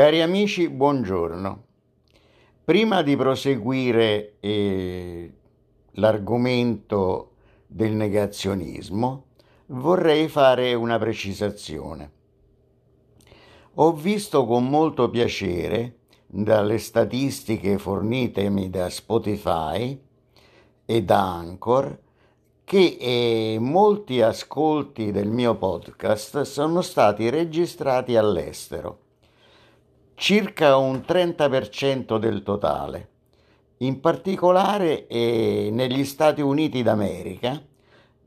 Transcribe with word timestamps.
Cari 0.00 0.22
amici, 0.22 0.70
buongiorno. 0.70 1.64
Prima 2.64 3.02
di 3.02 3.16
proseguire 3.16 4.36
eh, 4.40 5.30
l'argomento 5.90 7.32
del 7.66 7.92
negazionismo, 7.92 9.24
vorrei 9.66 10.28
fare 10.28 10.72
una 10.72 10.98
precisazione. 10.98 12.10
Ho 13.74 13.92
visto 13.92 14.46
con 14.46 14.70
molto 14.70 15.10
piacere 15.10 15.98
dalle 16.26 16.78
statistiche 16.78 17.76
fornitemi 17.76 18.70
da 18.70 18.88
Spotify 18.88 20.00
e 20.86 21.02
da 21.02 21.34
Anchor 21.34 22.00
che 22.64 22.96
eh, 22.98 23.58
molti 23.60 24.22
ascolti 24.22 25.10
del 25.12 25.28
mio 25.28 25.56
podcast 25.56 26.40
sono 26.40 26.80
stati 26.80 27.28
registrati 27.28 28.16
all'estero, 28.16 29.08
circa 30.20 30.76
un 30.76 31.02
30% 31.06 32.18
del 32.18 32.42
totale, 32.42 33.08
in 33.78 34.00
particolare 34.00 35.06
eh, 35.06 35.70
negli 35.72 36.04
Stati 36.04 36.42
Uniti 36.42 36.82
d'America, 36.82 37.58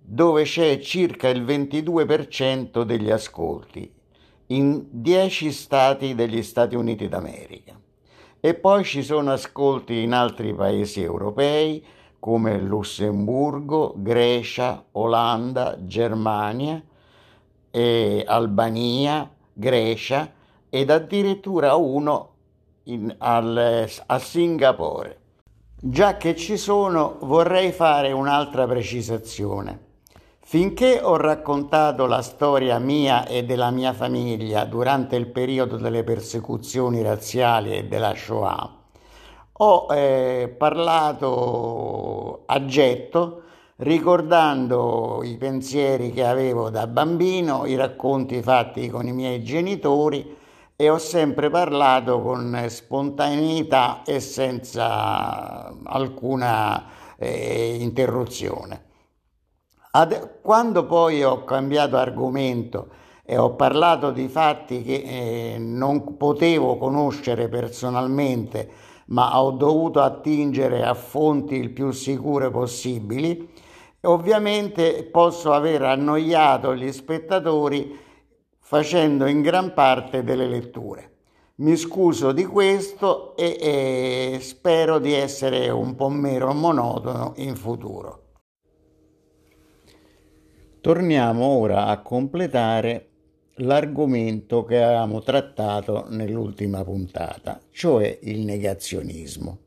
dove 0.01 0.41
c'è 0.41 0.79
circa 0.79 1.29
il 1.29 1.43
22% 1.43 2.81
degli 2.81 3.11
ascolti, 3.11 3.93
in 4.47 4.87
10 4.89 5.51
stati 5.51 6.15
degli 6.15 6.41
Stati 6.41 6.75
Uniti 6.75 7.07
d'America. 7.07 7.79
E 8.39 8.55
poi 8.55 8.83
ci 8.83 9.03
sono 9.03 9.31
ascolti 9.31 10.01
in 10.01 10.13
altri 10.13 10.51
paesi 10.55 10.99
europei, 11.03 11.85
come 12.17 12.59
Lussemburgo, 12.59 13.93
Grecia, 13.97 14.83
Olanda, 14.93 15.77
Germania, 15.85 16.83
Albania, 18.25 19.31
Grecia 19.53 20.41
ed 20.73 20.89
addirittura 20.89 21.75
uno 21.75 22.29
in, 22.85 23.13
al, 23.19 23.87
a 24.07 24.17
Singapore. 24.17 25.17
Già 25.79 26.17
che 26.17 26.35
ci 26.35 26.57
sono, 26.57 27.17
vorrei 27.21 27.71
fare 27.71 28.11
un'altra 28.11 28.65
precisazione. 28.65 29.91
Finché 30.39 30.99
ho 30.99 31.15
raccontato 31.15 32.07
la 32.07 32.23
storia 32.23 32.79
mia 32.79 33.27
e 33.27 33.45
della 33.45 33.69
mia 33.69 33.93
famiglia 33.93 34.65
durante 34.65 35.15
il 35.15 35.27
periodo 35.27 35.77
delle 35.77 36.03
persecuzioni 36.03 37.03
razziali 37.03 37.77
e 37.77 37.85
della 37.85 38.15
Shoah, 38.15 38.77
ho 39.51 39.87
eh, 39.93 40.55
parlato 40.57 42.41
a 42.47 42.65
getto 42.65 43.41
ricordando 43.75 45.21
i 45.23 45.37
pensieri 45.37 46.11
che 46.11 46.25
avevo 46.25 46.71
da 46.71 46.87
bambino, 46.87 47.67
i 47.67 47.75
racconti 47.75 48.41
fatti 48.41 48.89
con 48.89 49.05
i 49.05 49.13
miei 49.13 49.43
genitori 49.43 50.41
e 50.75 50.89
ho 50.89 50.97
sempre 50.97 51.49
parlato 51.49 52.21
con 52.21 52.65
spontaneità 52.67 54.01
e 54.05 54.19
senza 54.19 55.73
alcuna 55.83 56.85
eh, 57.17 57.77
interruzione. 57.79 58.85
Ad, 59.91 60.39
quando 60.41 60.85
poi 60.85 61.23
ho 61.23 61.43
cambiato 61.43 61.97
argomento 61.97 62.87
e 63.23 63.37
ho 63.37 63.53
parlato 63.53 64.11
di 64.11 64.27
fatti 64.27 64.81
che 64.81 65.03
eh, 65.53 65.57
non 65.59 66.17
potevo 66.17 66.77
conoscere 66.77 67.47
personalmente, 67.47 68.69
ma 69.07 69.39
ho 69.39 69.51
dovuto 69.51 70.01
attingere 70.01 70.83
a 70.83 70.93
fonti 70.93 71.55
il 71.55 71.69
più 71.69 71.91
sicure 71.91 72.49
possibili. 72.49 73.49
Ovviamente 74.01 75.03
posso 75.03 75.53
aver 75.53 75.83
annoiato 75.83 76.75
gli 76.75 76.91
spettatori 76.91 77.97
facendo 78.73 79.27
in 79.27 79.41
gran 79.41 79.71
parte 79.75 80.23
delle 80.23 80.47
letture. 80.47 81.11
Mi 81.57 81.75
scuso 81.75 82.31
di 82.31 82.43
questo 82.43 83.35
e, 83.35 83.55
e 83.61 84.39
spero 84.41 84.97
di 84.97 85.13
essere 85.13 85.69
un 85.69 85.93
po' 85.93 86.09
meno 86.09 86.51
monotono 86.55 87.33
in 87.35 87.55
futuro. 87.55 88.31
Torniamo 90.81 91.45
ora 91.45 91.85
a 91.85 92.01
completare 92.01 93.09
l'argomento 93.57 94.63
che 94.63 94.81
avevamo 94.81 95.21
trattato 95.21 96.07
nell'ultima 96.09 96.83
puntata, 96.83 97.61
cioè 97.69 98.17
il 98.23 98.39
negazionismo. 98.39 99.62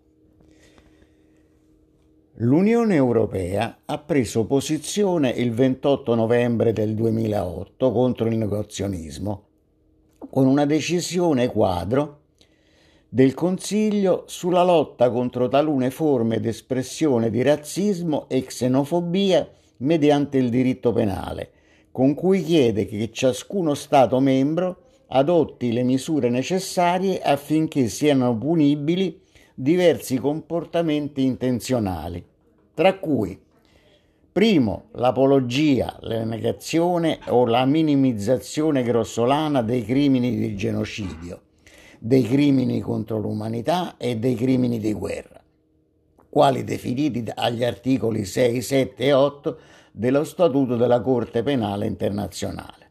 L'Unione 2.41 2.94
Europea 2.97 3.78
ha 3.86 3.97
preso 3.97 4.44
posizione 4.44 5.30
il 5.30 5.54
28 5.54 6.14
novembre 6.14 6.74
del 6.74 6.94
2008 6.94 7.91
contro 7.91 8.26
il 8.26 8.36
negazionismo 8.36 9.44
con 10.28 10.47
una 10.47 10.66
decisione 10.66 11.47
quadro 11.47 12.24
del 13.08 13.32
Consiglio 13.32 14.24
sulla 14.26 14.64
lotta 14.64 15.08
contro 15.10 15.48
talune 15.48 15.88
forme 15.91 16.38
d'espressione 16.38 17.30
di 17.30 17.41
razzismo 17.41 18.28
e 18.28 18.44
xenofobia 18.44 19.48
mediante 19.78 20.36
il 20.36 20.50
diritto 20.50 20.92
penale 20.92 21.53
con 21.91 22.12
cui 22.12 22.42
chiede 22.42 22.84
che 22.84 23.10
ciascuno 23.12 23.72
Stato 23.72 24.20
membro 24.20 24.82
adotti 25.06 25.72
le 25.72 25.84
misure 25.84 26.28
necessarie 26.28 27.18
affinché 27.18 27.88
siano 27.88 28.36
punibili 28.36 29.24
diversi 29.59 30.19
comportamenti 30.19 31.25
intenzionali, 31.25 32.22
tra 32.75 32.99
cui 32.99 33.41
Primo, 34.37 34.89
l'apologia, 34.93 35.97
la 36.00 36.22
negazione 36.25 37.21
o 37.28 37.47
la 37.47 37.65
minimizzazione 37.65 38.83
grossolana 38.83 39.62
dei 39.62 39.83
crimini 39.83 40.37
di 40.37 40.55
genocidio, 40.55 41.41
dei 41.99 42.22
crimini 42.22 42.83
contro 42.83 43.16
l'umanità 43.16 43.97
e 43.97 44.19
dei 44.19 44.34
crimini 44.34 44.78
di 44.78 44.93
guerra, 44.93 45.43
quali 46.28 46.65
definiti 46.65 47.25
agli 47.34 47.65
articoli 47.65 48.27
6, 48.27 48.61
7 48.61 49.05
e 49.05 49.12
8 49.15 49.59
dello 49.93 50.25
Statuto 50.25 50.77
della 50.77 51.00
Corte 51.00 51.43
Penale 51.43 51.87
Internazionale. 51.87 52.91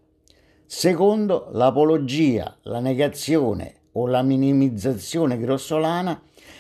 Secondo, 0.66 1.50
l'apologia, 1.52 2.58
la 2.64 2.80
negazione 2.80 3.82
o 3.92 4.08
la 4.08 4.24
minimizzazione 4.24 5.38
grossolana 5.38 6.20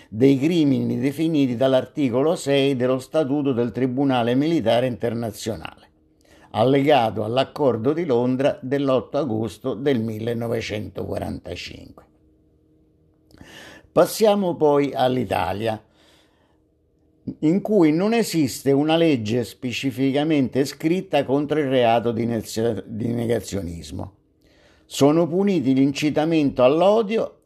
dei 0.09 0.39
crimini 0.39 0.99
definiti 0.99 1.55
dall'articolo 1.55 2.35
6 2.35 2.75
dello 2.75 2.99
Statuto 2.99 3.53
del 3.53 3.71
Tribunale 3.71 4.35
Militare 4.35 4.87
Internazionale, 4.87 5.89
allegato 6.51 7.23
all'accordo 7.23 7.93
di 7.93 8.05
Londra 8.05 8.59
dell'8 8.61 9.17
agosto 9.17 9.73
del 9.73 10.01
1945. 10.01 12.03
Passiamo 13.91 14.55
poi 14.55 14.93
all'Italia 14.93 15.81
in 17.39 17.61
cui 17.61 17.91
non 17.91 18.13
esiste 18.13 18.71
una 18.71 18.95
legge 18.95 19.43
specificamente 19.43 20.63
scritta 20.65 21.23
contro 21.23 21.59
il 21.59 21.67
reato 21.67 22.11
di, 22.11 22.25
negazionismo. 22.25 24.13
Sono 24.85 25.27
puniti 25.27 25.73
l'incitamento 25.73 26.63
all'odio 26.63 27.44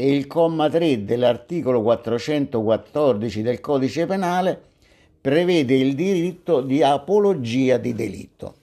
e 0.00 0.16
il 0.16 0.26
comma 0.26 0.70
3 0.70 1.04
dell'articolo 1.04 1.82
414 1.82 3.42
del 3.42 3.60
codice 3.60 4.06
penale 4.06 4.58
prevede 5.20 5.74
il 5.74 5.94
diritto 5.94 6.62
di 6.62 6.82
apologia 6.82 7.76
di 7.76 7.92
delitto. 7.92 8.54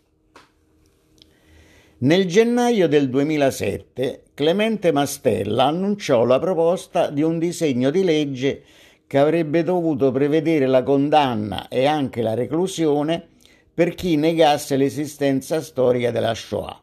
Nel 1.99 2.25
gennaio 2.25 2.87
del 2.87 3.07
2007 3.09 4.23
Clemente 4.33 4.91
Mastella 4.91 5.65
annunciò 5.65 6.25
la 6.25 6.39
proposta 6.39 7.11
di 7.11 7.21
un 7.21 7.37
disegno 7.37 7.91
di 7.91 8.03
legge 8.03 8.63
che 9.05 9.19
avrebbe 9.19 9.61
dovuto 9.61 10.11
prevedere 10.11 10.65
la 10.65 10.81
condanna 10.81 11.67
e 11.67 11.85
anche 11.85 12.23
la 12.23 12.33
reclusione 12.33 13.27
per 13.71 13.93
chi 13.93 14.15
negasse 14.15 14.75
l'esistenza 14.75 15.61
storica 15.61 16.09
della 16.09 16.33
Shoah. 16.33 16.81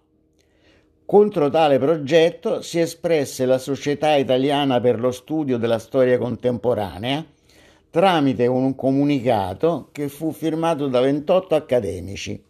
Contro 1.06 1.50
tale 1.50 1.78
progetto 1.78 2.62
si 2.62 2.80
espresse 2.80 3.44
la 3.44 3.58
Società 3.58 4.14
Italiana 4.14 4.80
per 4.80 4.98
lo 4.98 5.10
Studio 5.10 5.58
della 5.58 5.78
Storia 5.78 6.16
Contemporanea 6.18 7.24
tramite 7.90 8.46
un 8.46 8.74
comunicato 8.74 9.90
che 9.92 10.08
fu 10.08 10.32
firmato 10.32 10.88
da 10.88 11.00
28 11.00 11.54
accademici, 11.54 12.42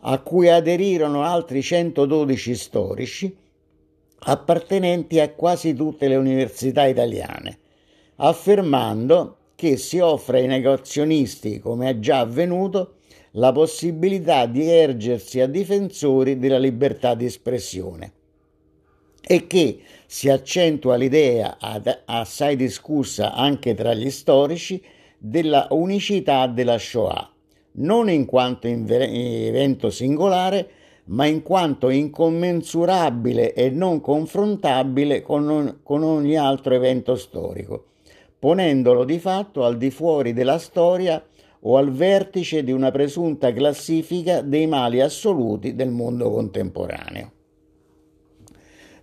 a 0.00 0.18
cui 0.18 0.48
aderirono 0.48 1.22
altri 1.22 1.62
112 1.62 2.54
storici 2.54 3.36
appartenenti 4.26 5.20
a 5.20 5.30
quasi 5.30 5.74
tutte 5.74 6.08
le 6.08 6.16
università 6.16 6.86
italiane 6.86 7.58
affermando 8.16 9.36
che 9.54 9.76
si 9.76 9.98
offre 9.98 10.40
ai 10.40 10.46
negozionisti, 10.46 11.58
come 11.60 11.90
è 11.90 11.98
già 11.98 12.20
avvenuto, 12.20 12.96
la 13.36 13.52
possibilità 13.52 14.46
di 14.46 14.68
ergersi 14.68 15.40
a 15.40 15.46
difensori 15.46 16.38
della 16.38 16.58
libertà 16.58 17.14
di 17.14 17.24
espressione. 17.24 18.12
E 19.20 19.46
che 19.46 19.80
si 20.06 20.28
accentua 20.28 20.96
l'idea 20.96 21.56
assai 22.04 22.56
discussa 22.56 23.32
anche 23.32 23.74
tra 23.74 23.94
gli 23.94 24.10
storici 24.10 24.82
della 25.16 25.68
unicità 25.70 26.46
della 26.46 26.78
Shoah, 26.78 27.32
non 27.76 28.10
in 28.10 28.26
quanto 28.26 28.66
evento 28.66 29.90
singolare, 29.90 30.68
ma 31.06 31.26
in 31.26 31.42
quanto 31.42 31.88
incommensurabile 31.88 33.52
e 33.54 33.70
non 33.70 34.00
confrontabile 34.00 35.22
con, 35.22 35.80
con 35.82 36.02
ogni 36.02 36.36
altro 36.36 36.74
evento 36.74 37.16
storico, 37.16 37.86
ponendolo 38.38 39.04
di 39.04 39.18
fatto 39.18 39.64
al 39.64 39.76
di 39.76 39.90
fuori 39.90 40.32
della 40.32 40.58
storia 40.58 41.22
o 41.66 41.76
al 41.76 41.90
vertice 41.92 42.62
di 42.62 42.72
una 42.72 42.90
presunta 42.90 43.52
classifica 43.52 44.40
dei 44.40 44.66
mali 44.66 45.00
assoluti 45.00 45.74
del 45.74 45.90
mondo 45.90 46.30
contemporaneo. 46.30 47.32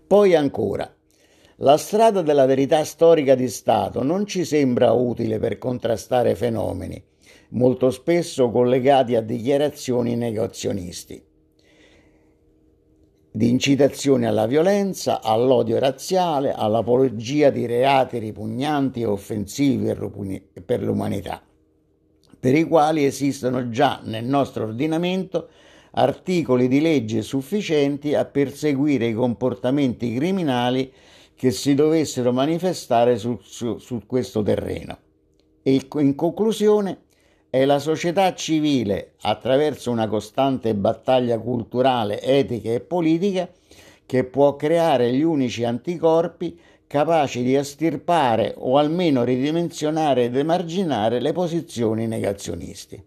Poi 0.05 0.35
ancora, 0.35 0.93
la 1.57 1.77
strada 1.77 2.21
della 2.21 2.45
verità 2.45 2.83
storica 2.83 3.35
di 3.35 3.47
Stato 3.47 4.03
non 4.03 4.25
ci 4.25 4.43
sembra 4.43 4.91
utile 4.91 5.39
per 5.39 5.57
contrastare 5.57 6.35
fenomeni, 6.35 7.01
molto 7.49 7.91
spesso 7.91 8.49
collegati 8.49 9.15
a 9.15 9.21
dichiarazioni 9.21 10.15
negazionisti 10.15 11.29
di 13.33 13.49
incitazione 13.49 14.27
alla 14.27 14.45
violenza, 14.45 15.21
all'odio 15.21 15.79
razziale, 15.79 16.51
all'apologia 16.51 17.49
di 17.49 17.65
reati 17.65 18.17
ripugnanti 18.17 19.01
e 19.01 19.05
offensivi 19.05 19.95
per 20.65 20.83
l'umanità, 20.83 21.41
per 22.41 22.55
i 22.55 22.63
quali 22.63 23.05
esistono 23.05 23.69
già 23.69 24.01
nel 24.03 24.25
nostro 24.25 24.63
ordinamento 24.63 25.49
articoli 25.91 26.67
di 26.67 26.81
legge 26.81 27.21
sufficienti 27.21 28.15
a 28.15 28.25
perseguire 28.25 29.05
i 29.05 29.13
comportamenti 29.13 30.11
criminali 30.15 30.91
che 31.35 31.51
si 31.51 31.75
dovessero 31.75 32.31
manifestare 32.31 33.19
su, 33.19 33.37
su, 33.43 33.77
su 33.77 34.01
questo 34.07 34.41
terreno. 34.41 34.97
E 35.61 35.87
in 35.99 36.15
conclusione, 36.15 37.03
è 37.51 37.63
la 37.65 37.77
società 37.77 38.33
civile, 38.33 39.11
attraverso 39.21 39.91
una 39.91 40.07
costante 40.07 40.73
battaglia 40.73 41.37
culturale, 41.37 42.21
etica 42.21 42.71
e 42.71 42.79
politica, 42.79 43.47
che 44.05 44.23
può 44.23 44.55
creare 44.55 45.13
gli 45.13 45.21
unici 45.21 45.63
anticorpi 45.63 46.59
capaci 46.91 47.41
di 47.41 47.55
estirpare 47.55 48.53
o 48.57 48.77
almeno 48.77 49.23
ridimensionare 49.23 50.25
ed 50.25 50.35
emarginare 50.35 51.21
le 51.21 51.31
posizioni 51.31 52.05
negazionisti. 52.05 53.01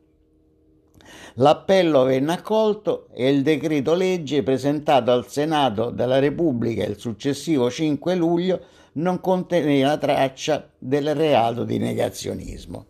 L'appello 1.35 2.05
venne 2.05 2.33
accolto 2.33 3.09
e 3.13 3.29
il 3.29 3.43
decreto 3.43 3.93
legge 3.93 4.43
presentato 4.43 5.11
al 5.11 5.29
Senato 5.29 5.91
della 5.91 6.19
Repubblica 6.19 6.83
il 6.83 6.99
successivo 6.99 7.71
5 7.71 8.15
luglio 8.15 8.61
non 8.95 9.21
conteneva 9.21 9.99
traccia 9.99 10.67
del 10.79 11.15
reato 11.15 11.65
di 11.65 11.77
negazionismo. 11.77 12.87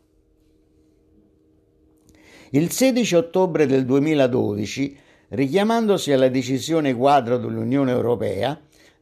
Il 2.50 2.70
16 2.70 3.16
ottobre 3.16 3.66
del 3.66 3.84
2012, 3.84 4.96
richiamandosi 5.30 6.12
alla 6.12 6.28
decisione 6.28 6.94
quadro 6.94 7.36
dell'Unione 7.36 7.90
Europea, 7.90 8.56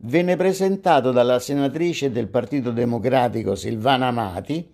venne 0.04 0.36
presentato 0.36 1.12
dalla 1.12 1.38
senatrice 1.38 2.10
del 2.10 2.26
Partito 2.26 2.72
Democratico 2.72 3.54
Silvana 3.54 4.08
Amati 4.08 4.68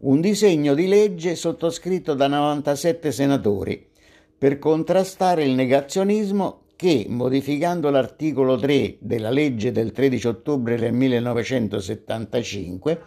un 0.00 0.20
disegno 0.20 0.74
di 0.74 0.86
legge 0.86 1.34
sottoscritto 1.34 2.12
da 2.12 2.26
97 2.26 3.10
senatori 3.10 3.88
per 4.36 4.58
contrastare 4.58 5.44
il 5.44 5.52
negazionismo 5.52 6.64
che, 6.76 7.06
modificando 7.08 7.88
l'articolo 7.88 8.58
3 8.58 8.98
della 9.00 9.30
legge 9.30 9.72
del 9.72 9.92
13 9.92 10.26
ottobre 10.26 10.76
del 10.76 10.92
1975, 10.92 13.00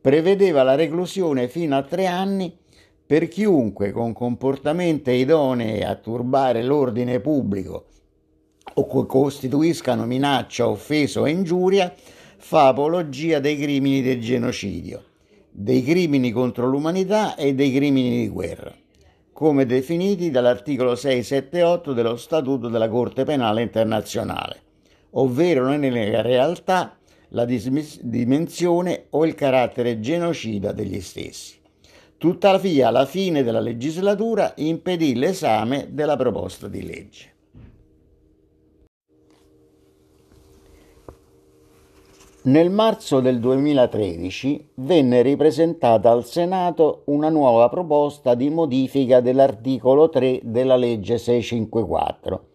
prevedeva 0.00 0.62
la 0.62 0.76
reclusione 0.76 1.48
fino 1.48 1.76
a 1.76 1.82
tre 1.82 2.06
anni 2.06 2.56
per 3.04 3.26
chiunque 3.26 3.90
con 3.90 4.12
comportamenti 4.12 5.10
idonei 5.10 5.82
a 5.82 5.96
turbare 5.96 6.62
l'ordine 6.62 7.18
pubblico 7.18 7.86
o 8.88 9.06
costituiscano 9.06 10.06
minaccia, 10.06 10.68
offesa 10.68 11.20
o 11.20 11.26
ingiuria, 11.26 11.94
fa 12.36 12.68
apologia 12.68 13.38
dei 13.38 13.58
crimini 13.58 14.02
del 14.02 14.20
genocidio, 14.20 15.04
dei 15.50 15.82
crimini 15.82 16.32
contro 16.32 16.66
l'umanità 16.66 17.34
e 17.36 17.54
dei 17.54 17.72
crimini 17.72 18.22
di 18.22 18.28
guerra, 18.28 18.74
come 19.32 19.66
definiti 19.66 20.30
dall'articolo 20.30 20.94
678 20.94 21.92
dello 21.92 22.16
Statuto 22.16 22.68
della 22.68 22.88
Corte 22.88 23.24
Penale 23.24 23.62
Internazionale, 23.62 24.60
ovvero 25.10 25.68
nella 25.68 26.22
realtà 26.22 26.96
la 27.28 27.44
dimensione 27.44 29.06
o 29.10 29.24
il 29.24 29.34
carattere 29.34 30.00
genocida 30.00 30.72
degli 30.72 31.00
stessi. 31.00 31.58
Tuttavia, 32.18 32.88
alla 32.88 33.06
fine 33.06 33.42
della 33.42 33.60
legislatura 33.60 34.52
impedì 34.56 35.14
l'esame 35.14 35.88
della 35.90 36.16
proposta 36.16 36.68
di 36.68 36.82
legge. 36.84 37.32
Nel 42.50 42.68
marzo 42.68 43.20
del 43.20 43.38
2013 43.38 44.70
venne 44.78 45.22
ripresentata 45.22 46.10
al 46.10 46.24
Senato 46.24 47.02
una 47.04 47.28
nuova 47.28 47.68
proposta 47.68 48.34
di 48.34 48.50
modifica 48.50 49.20
dell'articolo 49.20 50.08
3 50.08 50.40
della 50.42 50.74
legge 50.74 51.16
654 51.16 52.46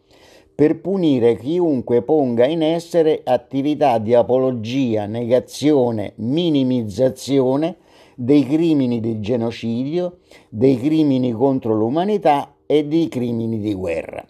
per 0.53 0.81
punire 0.81 1.37
chiunque 1.37 2.01
ponga 2.01 2.45
in 2.45 2.61
essere 2.61 3.21
attività 3.23 3.97
di 3.97 4.13
apologia, 4.13 5.05
negazione, 5.05 6.11
minimizzazione 6.17 7.77
dei 8.17 8.45
crimini 8.45 8.99
di 8.99 9.21
genocidio, 9.21 10.17
dei 10.49 10.77
crimini 10.77 11.31
contro 11.31 11.73
l'umanità 11.73 12.55
e 12.65 12.85
dei 12.85 13.07
crimini 13.07 13.59
di 13.61 13.73
guerra. 13.73 14.25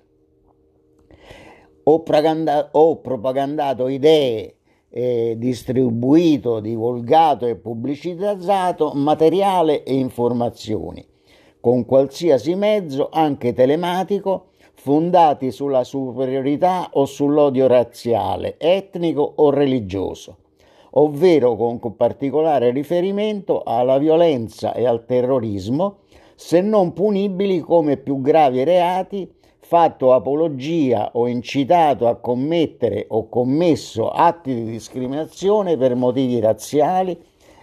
Ho, 1.87 2.03
propaganda- 2.03 2.69
ho 2.71 2.97
propagandato 2.97 3.87
idee, 3.87 4.54
eh, 4.97 5.35
distribuito, 5.37 6.61
divulgato 6.61 7.45
e 7.45 7.55
pubblicizzato 7.55 8.93
materiale 8.93 9.83
e 9.83 9.93
informazioni 9.93 11.05
con 11.59 11.83
qualsiasi 11.83 12.55
mezzo, 12.55 13.09
anche 13.11 13.51
telematico, 13.51 14.51
fondati 14.75 15.51
sulla 15.51 15.83
superiorità 15.83 16.91
o 16.93 17.05
sull'odio 17.05 17.67
razziale, 17.67 18.55
etnico 18.57 19.33
o 19.35 19.49
religioso 19.49 20.37
ovvero 20.97 21.57
con 21.57 21.79
particolare 21.95 22.71
riferimento 22.71 23.63
alla 23.63 23.97
violenza 23.97 24.73
e 24.73 24.85
al 24.85 25.05
terrorismo, 25.05 26.03
se 26.35 26.61
non 26.61 26.93
punibili 26.93 27.59
come 27.59 27.97
più 27.97 28.21
gravi 28.21 28.63
reati, 28.63 29.29
fatto 29.67 30.13
apologia 30.13 31.09
o 31.13 31.27
incitato 31.27 32.07
a 32.07 32.17
commettere 32.17 33.07
o 33.09 33.27
commesso 33.27 34.11
atti 34.11 34.53
di 34.53 34.65
discriminazione 34.65 35.75
per 35.75 35.95
motivi 35.95 36.39
razziali, 36.39 37.19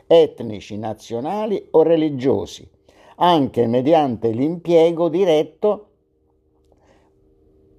etnici, 0.08 0.76
nazionali 0.76 1.68
o 1.70 1.82
religiosi, 1.82 2.68
anche 3.16 3.68
mediante 3.68 4.30
l'impiego 4.30 5.08
diretto 5.08 5.86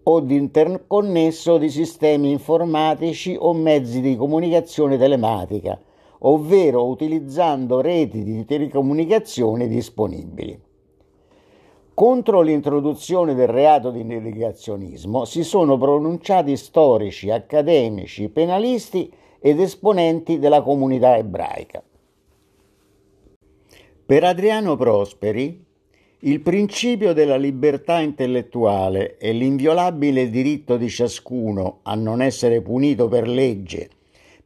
o 0.03 0.19
interconnesso 0.25 1.57
di 1.57 1.69
sistemi 1.69 2.31
informatici 2.31 3.35
o 3.37 3.53
mezzi 3.53 3.99
di 3.99 4.15
comunicazione 4.15 4.97
telematica, 4.97 5.77
ovvero 6.19 6.87
utilizzando 6.87 7.81
reti 7.81 8.23
di 8.23 8.45
telecomunicazione 8.45 9.67
disponibili. 9.67 10.71
Contro 11.93 12.41
l'introduzione 12.41 13.35
del 13.35 13.47
reato 13.47 13.91
di 13.91 14.03
negazionismo 14.03 15.25
si 15.25 15.43
sono 15.43 15.77
pronunciati 15.77 16.57
storici, 16.57 17.29
accademici, 17.29 18.29
penalisti 18.29 19.11
ed 19.39 19.59
esponenti 19.59 20.39
della 20.39 20.61
comunità 20.61 21.17
ebraica. 21.17 21.83
Per 24.05 24.23
Adriano 24.23 24.75
Prosperi, 24.75 25.63
il 26.19 26.41
principio 26.41 27.13
della 27.13 27.37
libertà 27.37 27.99
intellettuale 27.99 29.17
e 29.17 29.31
l'inviolabile 29.33 30.29
diritto 30.29 30.77
di 30.77 30.89
ciascuno 30.89 31.79
a 31.83 31.93
non 31.93 32.21
essere 32.21 32.61
punito 32.61 33.07
per 33.07 33.27
legge 33.27 33.89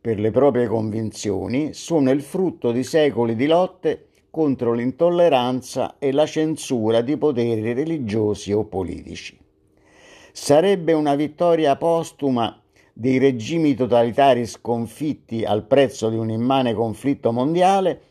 per 0.08 0.20
le 0.20 0.32
proprie 0.32 0.68
convinzioni 0.68 1.74
sono 1.74 2.12
il 2.12 2.22
frutto 2.22 2.72
di 2.72 2.84
secoli 2.84 3.36
di 3.36 3.46
lotte 3.46 4.07
contro 4.38 4.74
l'intolleranza 4.74 5.96
e 5.98 6.12
la 6.12 6.28
censura 6.28 7.02
di 7.02 7.18
poteri 7.18 7.74
religiosi 7.74 8.52
o 8.52 8.66
politici. 8.66 9.36
Sarebbe 10.32 10.94
una 10.94 11.16
vittoria 11.16 11.76
postuma 11.76 12.62
dei 12.94 13.18
regimi 13.18 13.74
totalitari 13.74 14.46
sconfitti 14.46 15.44
al 15.44 15.64
prezzo 15.64 16.10
di 16.10 16.18
un 16.18 16.30
immane 16.30 16.76
conflitto 16.76 17.32
mondiale 17.32 18.02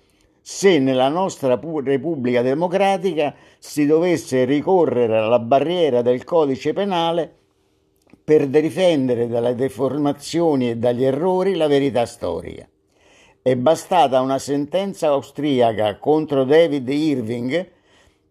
se 0.43 0.81
nella 0.81 1.09
nostra 1.09 1.61
Repubblica 1.61 2.43
Democratica 2.43 3.33
si 3.61 3.87
dovesse 3.87 4.45
ricorrere 4.45 5.19
alla 5.19 5.39
barriera 5.39 6.03
del 6.03 6.25
codice 6.25 6.73
penale 6.73 7.33
per 8.25 8.49
difendere 8.49 9.29
dalle 9.29 9.55
deformazioni 9.55 10.71
e 10.71 10.77
dagli 10.77 11.05
errori 11.05 11.55
la 11.55 11.69
verità 11.69 12.05
storica. 12.05 12.69
È 13.47 13.55
bastata 13.55 14.21
una 14.23 14.41
sentenza 14.41 15.07
austriaca 15.07 15.99
contro 15.99 16.43
David 16.43 16.89
Irving 16.89 17.71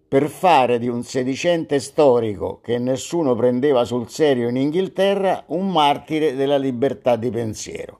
per 0.10 0.28
fare 0.28 0.78
di 0.78 0.90
un 0.90 1.04
sedicente 1.04 1.80
storico 1.80 2.60
che 2.62 2.78
nessuno 2.80 3.34
prendeva 3.34 3.86
sul 3.86 4.10
serio 4.10 4.50
in 4.50 4.58
Inghilterra 4.58 5.46
un 5.48 5.72
martire 5.72 6.36
della 6.36 6.58
libertà 6.58 7.16
di 7.16 7.30
pensiero. 7.30 8.00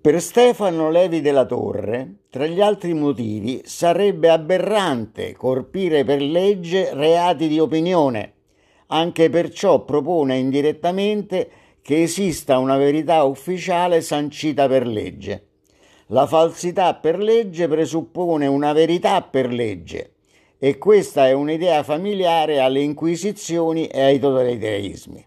Per 0.00 0.18
Stefano 0.18 0.88
Levi 0.88 1.20
della 1.20 1.44
Torre, 1.44 2.20
tra 2.30 2.46
gli 2.46 2.62
altri 2.62 2.94
motivi, 2.94 3.60
sarebbe 3.66 4.30
aberrante 4.30 5.34
colpire 5.34 6.04
per 6.04 6.22
legge 6.22 6.94
reati 6.94 7.48
di 7.48 7.58
opinione. 7.58 8.32
Anche 8.86 9.28
perciò 9.28 9.84
propone 9.84 10.38
indirettamente 10.38 11.50
che 11.84 12.00
esista 12.00 12.56
una 12.56 12.78
verità 12.78 13.24
ufficiale 13.24 14.00
sancita 14.00 14.66
per 14.66 14.86
legge. 14.86 15.48
La 16.06 16.26
falsità 16.26 16.94
per 16.94 17.18
legge 17.18 17.68
presuppone 17.68 18.46
una 18.46 18.72
verità 18.72 19.20
per 19.20 19.52
legge 19.52 20.14
e 20.58 20.78
questa 20.78 21.28
è 21.28 21.32
un'idea 21.32 21.82
familiare 21.82 22.60
alle 22.60 22.80
inquisizioni 22.80 23.86
e 23.88 24.00
ai 24.00 24.18
totalitarismi. 24.18 25.26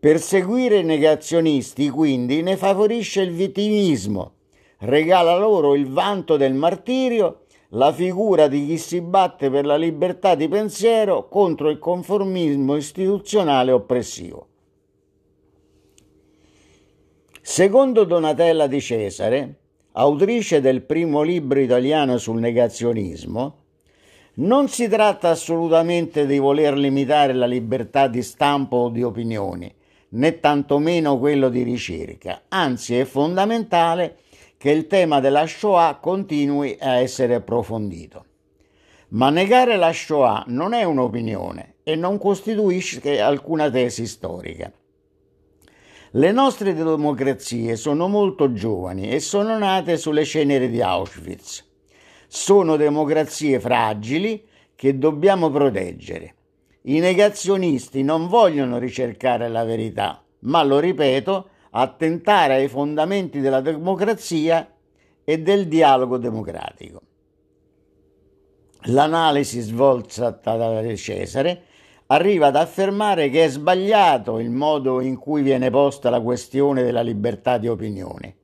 Perseguire 0.00 0.78
i 0.78 0.84
negazionisti 0.84 1.88
quindi 1.88 2.42
ne 2.42 2.56
favorisce 2.56 3.22
il 3.22 3.30
vittimismo, 3.30 4.32
regala 4.78 5.38
loro 5.38 5.76
il 5.76 5.88
vanto 5.88 6.36
del 6.36 6.54
martirio, 6.54 7.42
la 7.74 7.92
figura 7.92 8.48
di 8.48 8.66
chi 8.66 8.76
si 8.76 9.00
batte 9.00 9.48
per 9.50 9.66
la 9.66 9.76
libertà 9.76 10.34
di 10.34 10.48
pensiero 10.48 11.28
contro 11.28 11.70
il 11.70 11.78
conformismo 11.78 12.74
istituzionale 12.74 13.70
oppressivo. 13.70 14.49
Secondo 17.52 18.04
Donatella 18.04 18.68
di 18.68 18.80
Cesare, 18.80 19.54
autrice 19.94 20.60
del 20.60 20.82
primo 20.82 21.22
libro 21.22 21.58
italiano 21.58 22.16
sul 22.16 22.38
negazionismo, 22.38 23.56
non 24.34 24.68
si 24.68 24.86
tratta 24.86 25.30
assolutamente 25.30 26.26
di 26.26 26.38
voler 26.38 26.78
limitare 26.78 27.32
la 27.32 27.46
libertà 27.46 28.06
di 28.06 28.22
stampo 28.22 28.76
o 28.76 28.88
di 28.88 29.02
opinioni, 29.02 29.68
né 30.10 30.38
tantomeno 30.38 31.18
quello 31.18 31.48
di 31.48 31.64
ricerca. 31.64 32.42
Anzi, 32.46 32.96
è 32.96 33.04
fondamentale 33.04 34.18
che 34.56 34.70
il 34.70 34.86
tema 34.86 35.18
della 35.18 35.44
Shoah 35.44 35.98
continui 36.00 36.76
a 36.78 37.00
essere 37.00 37.34
approfondito. 37.34 38.26
Ma 39.08 39.28
negare 39.30 39.76
la 39.76 39.92
Shoah 39.92 40.44
non 40.46 40.72
è 40.72 40.84
un'opinione 40.84 41.78
e 41.82 41.96
non 41.96 42.16
costituisce 42.16 43.20
alcuna 43.20 43.68
tesi 43.68 44.06
storica. 44.06 44.72
Le 46.14 46.32
nostre 46.32 46.74
democrazie 46.74 47.76
sono 47.76 48.08
molto 48.08 48.52
giovani 48.52 49.10
e 49.10 49.20
sono 49.20 49.56
nate 49.56 49.96
sulle 49.96 50.24
ceneri 50.24 50.68
di 50.68 50.82
Auschwitz. 50.82 51.64
Sono 52.26 52.74
democrazie 52.74 53.60
fragili 53.60 54.44
che 54.74 54.98
dobbiamo 54.98 55.50
proteggere. 55.50 56.34
I 56.82 56.98
negazionisti 56.98 58.02
non 58.02 58.26
vogliono 58.26 58.78
ricercare 58.78 59.48
la 59.48 59.62
verità, 59.62 60.20
ma 60.40 60.64
lo 60.64 60.80
ripeto, 60.80 61.48
attentare 61.70 62.54
ai 62.54 62.66
fondamenti 62.66 63.38
della 63.38 63.60
democrazia 63.60 64.68
e 65.22 65.38
del 65.38 65.68
dialogo 65.68 66.16
democratico. 66.16 67.02
L'analisi 68.86 69.60
svolta 69.60 70.30
da 70.30 70.96
Cesare 70.96 71.66
arriva 72.12 72.48
ad 72.48 72.56
affermare 72.56 73.30
che 73.30 73.44
è 73.44 73.48
sbagliato 73.48 74.38
il 74.40 74.50
modo 74.50 75.00
in 75.00 75.16
cui 75.16 75.42
viene 75.42 75.70
posta 75.70 76.10
la 76.10 76.20
questione 76.20 76.82
della 76.82 77.02
libertà 77.02 77.56
di 77.56 77.68
opinione. 77.68 78.36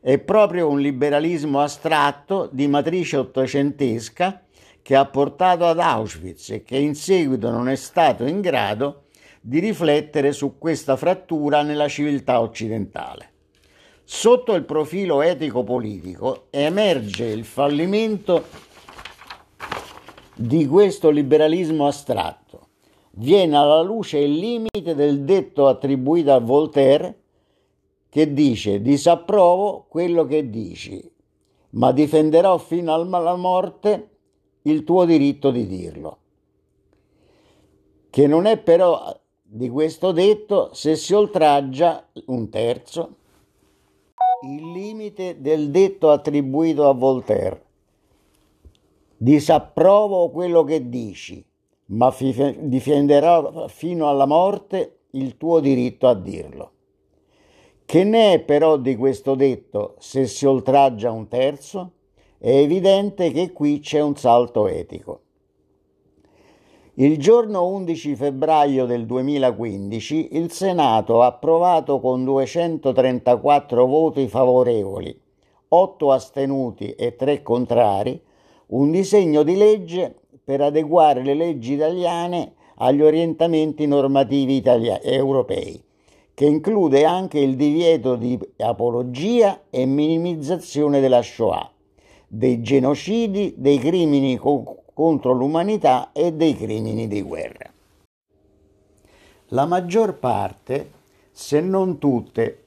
È 0.00 0.18
proprio 0.18 0.68
un 0.68 0.80
liberalismo 0.80 1.60
astratto 1.60 2.48
di 2.50 2.66
matrice 2.66 3.16
ottocentesca 3.18 4.42
che 4.80 4.96
ha 4.96 5.04
portato 5.06 5.66
ad 5.66 5.80
Auschwitz 5.80 6.50
e 6.50 6.62
che 6.62 6.76
in 6.76 6.94
seguito 6.94 7.50
non 7.50 7.68
è 7.68 7.74
stato 7.74 8.24
in 8.24 8.40
grado 8.40 9.04
di 9.40 9.58
riflettere 9.58 10.32
su 10.32 10.58
questa 10.58 10.96
frattura 10.96 11.62
nella 11.62 11.88
civiltà 11.88 12.40
occidentale. 12.40 13.32
Sotto 14.02 14.54
il 14.54 14.64
profilo 14.64 15.20
etico-politico 15.20 16.46
emerge 16.50 17.24
il 17.24 17.44
fallimento 17.44 18.44
di 20.34 20.66
questo 20.66 21.10
liberalismo 21.10 21.86
astratto. 21.86 22.43
Viene 23.16 23.56
alla 23.56 23.80
luce 23.82 24.18
il 24.18 24.32
limite 24.32 24.94
del 24.94 25.22
detto 25.22 25.68
attribuito 25.68 26.32
a 26.32 26.40
Voltaire 26.40 27.20
che 28.08 28.32
dice 28.32 28.80
disapprovo 28.80 29.86
quello 29.88 30.24
che 30.24 30.50
dici, 30.50 31.12
ma 31.70 31.92
difenderò 31.92 32.58
fino 32.58 32.92
alla 32.92 33.36
morte 33.36 34.10
il 34.62 34.84
tuo 34.84 35.04
diritto 35.04 35.50
di 35.50 35.66
dirlo. 35.66 36.18
Che 38.10 38.26
non 38.26 38.46
è 38.46 38.58
però 38.58 39.20
di 39.42 39.68
questo 39.68 40.12
detto 40.12 40.72
se 40.72 40.96
si 40.96 41.12
oltraggia 41.12 42.08
un 42.26 42.48
terzo 42.48 43.16
il 44.44 44.72
limite 44.72 45.40
del 45.40 45.70
detto 45.70 46.10
attribuito 46.10 46.88
a 46.88 46.92
Voltaire. 46.92 47.62
Disapprovo 49.16 50.30
quello 50.30 50.64
che 50.64 50.88
dici, 50.88 51.44
ma 51.86 52.14
difenderò 52.58 53.68
fino 53.68 54.08
alla 54.08 54.26
morte 54.26 55.00
il 55.10 55.36
tuo 55.36 55.60
diritto 55.60 56.06
a 56.08 56.14
dirlo. 56.14 56.70
Che 57.84 58.04
ne 58.04 58.32
è 58.32 58.40
però 58.40 58.78
di 58.78 58.96
questo 58.96 59.34
detto 59.34 59.94
se 59.98 60.26
si 60.26 60.46
oltraggia 60.46 61.10
un 61.10 61.28
terzo? 61.28 61.92
È 62.38 62.50
evidente 62.50 63.30
che 63.30 63.52
qui 63.52 63.80
c'è 63.80 64.00
un 64.00 64.16
salto 64.16 64.66
etico. 64.66 65.20
Il 66.94 67.18
giorno 67.18 67.66
11 67.66 68.14
febbraio 68.14 68.86
del 68.86 69.04
2015 69.04 70.36
il 70.36 70.52
Senato 70.52 71.22
ha 71.22 71.26
approvato 71.26 72.00
con 72.00 72.24
234 72.24 73.86
voti 73.86 74.28
favorevoli, 74.28 75.20
8 75.68 76.12
astenuti 76.12 76.92
e 76.92 77.16
3 77.16 77.42
contrari 77.42 78.20
un 78.66 78.90
disegno 78.90 79.42
di 79.42 79.56
legge 79.56 80.20
per 80.44 80.60
adeguare 80.60 81.22
le 81.22 81.34
leggi 81.34 81.72
italiane 81.72 82.52
agli 82.76 83.02
orientamenti 83.02 83.86
normativi 83.86 84.56
italia- 84.56 85.00
europei, 85.00 85.82
che 86.34 86.44
include 86.44 87.04
anche 87.04 87.38
il 87.38 87.56
divieto 87.56 88.16
di 88.16 88.38
apologia 88.58 89.62
e 89.70 89.86
minimizzazione 89.86 91.00
della 91.00 91.22
Shoah 91.22 91.70
dei 92.34 92.62
genocidi, 92.62 93.54
dei 93.56 93.78
crimini 93.78 94.36
co- 94.36 94.82
contro 94.92 95.32
l'umanità 95.32 96.10
e 96.12 96.32
dei 96.32 96.56
crimini 96.56 97.06
di 97.06 97.22
guerra. 97.22 97.72
La 99.48 99.66
maggior 99.66 100.18
parte, 100.18 100.90
se 101.30 101.60
non 101.60 101.98
tutte, 101.98 102.58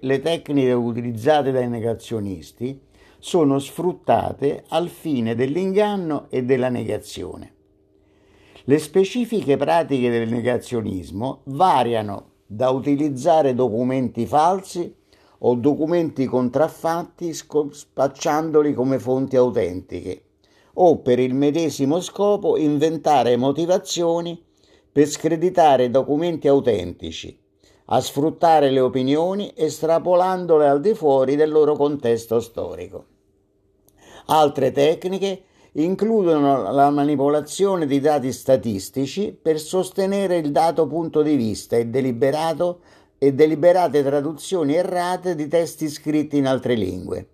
le 0.00 0.20
tecniche 0.20 0.72
utilizzate 0.72 1.52
dai 1.52 1.68
negazionisti 1.68 2.78
sono 3.24 3.60
sfruttate 3.60 4.64
al 4.70 4.88
fine 4.88 5.36
dell'inganno 5.36 6.26
e 6.28 6.42
della 6.42 6.68
negazione. 6.68 7.54
Le 8.64 8.78
specifiche 8.80 9.56
pratiche 9.56 10.10
del 10.10 10.28
negazionismo 10.28 11.42
variano 11.44 12.30
da 12.44 12.70
utilizzare 12.70 13.54
documenti 13.54 14.26
falsi 14.26 14.92
o 15.38 15.54
documenti 15.54 16.26
contraffatti 16.26 17.32
spacciandoli 17.32 18.74
come 18.74 18.98
fonti 18.98 19.36
autentiche 19.36 20.24
o 20.74 20.98
per 20.98 21.20
il 21.20 21.34
medesimo 21.34 22.00
scopo 22.00 22.56
inventare 22.56 23.36
motivazioni 23.36 24.44
per 24.90 25.06
screditare 25.06 25.90
documenti 25.90 26.48
autentici, 26.48 27.38
a 27.86 28.00
sfruttare 28.00 28.70
le 28.70 28.80
opinioni 28.80 29.52
estrapolandole 29.54 30.66
al 30.68 30.80
di 30.80 30.94
fuori 30.94 31.36
del 31.36 31.50
loro 31.50 31.76
contesto 31.76 32.40
storico. 32.40 33.11
Altre 34.26 34.72
tecniche 34.72 35.42
includono 35.72 36.70
la 36.70 36.90
manipolazione 36.90 37.86
di 37.86 37.98
dati 38.00 38.32
statistici 38.32 39.36
per 39.40 39.58
sostenere 39.58 40.36
il 40.36 40.52
dato 40.52 40.86
punto 40.86 41.22
di 41.22 41.34
vista 41.36 41.76
e 41.76 41.88
e 43.18 43.32
deliberate 43.34 44.02
traduzioni 44.02 44.74
errate 44.74 45.34
di 45.34 45.46
testi 45.46 45.88
scritti 45.88 46.36
in 46.38 46.46
altre 46.46 46.74
lingue. 46.74 47.28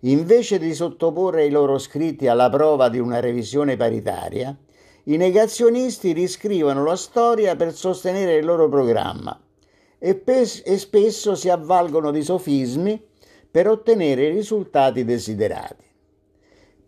Invece 0.00 0.58
di 0.58 0.74
sottoporre 0.74 1.44
i 1.44 1.50
loro 1.50 1.78
scritti 1.78 2.26
alla 2.26 2.48
prova 2.48 2.88
di 2.88 2.98
una 2.98 3.20
revisione 3.20 3.76
paritaria, 3.76 4.56
i 5.04 5.16
negazionisti 5.16 6.12
riscrivono 6.12 6.84
la 6.84 6.96
storia 6.96 7.54
per 7.54 7.74
sostenere 7.74 8.36
il 8.36 8.44
loro 8.44 8.68
programma 8.68 9.38
e, 9.98 10.14
pes- 10.14 10.62
e 10.64 10.78
spesso 10.78 11.34
si 11.34 11.48
avvalgono 11.48 12.10
di 12.10 12.22
sofismi 12.22 13.00
per 13.50 13.68
ottenere 13.68 14.26
i 14.26 14.30
risultati 14.30 15.04
desiderati. 15.04 15.89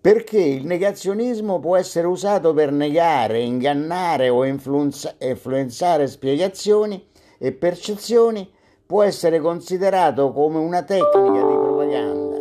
Perché 0.02 0.40
il 0.40 0.66
negazionismo 0.66 1.60
può 1.60 1.76
essere 1.76 2.08
usato 2.08 2.52
per 2.52 2.72
negare, 2.72 3.38
ingannare 3.38 4.30
o 4.30 4.44
influenzare 4.44 6.08
spiegazioni 6.08 7.06
e 7.38 7.52
percezioni 7.52 8.52
può 8.84 9.04
essere 9.04 9.38
considerato 9.38 10.32
come 10.32 10.58
una 10.58 10.82
tecnica 10.82 11.46
di 11.46 11.54
propaganda. 11.54 12.36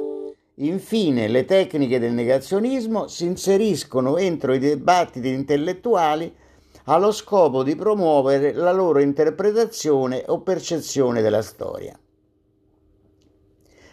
Infine, 0.56 1.28
le 1.28 1.46
tecniche 1.46 2.00
del 2.00 2.14
negazionismo 2.14 3.08
si 3.08 3.26
inseriscono 3.26 4.18
entro 4.18 4.54
i 4.54 4.60
dibattiti 4.60 5.30
intellettuali 5.30 6.36
allo 6.86 7.12
scopo 7.12 7.62
di 7.62 7.76
promuovere 7.76 8.54
la 8.54 8.72
loro 8.72 9.00
interpretazione 9.00 10.24
o 10.26 10.42
percezione 10.42 11.22
della 11.22 11.44
storia. 11.44 11.96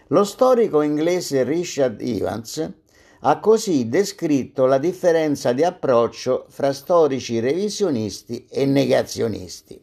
Lo 0.07 0.25
storico 0.25 0.81
inglese 0.81 1.43
Richard 1.43 2.01
Evans 2.01 2.78
ha 3.21 3.39
così 3.41 3.89
descritto 3.89 4.67
la 4.67 4.79
differenza 4.79 5.53
di 5.53 5.65
approccio 5.65 6.47
fra 6.49 6.73
storici 6.73 7.41
revisionisti 7.41 8.47
e 8.49 8.65
negazionisti. 8.65 9.81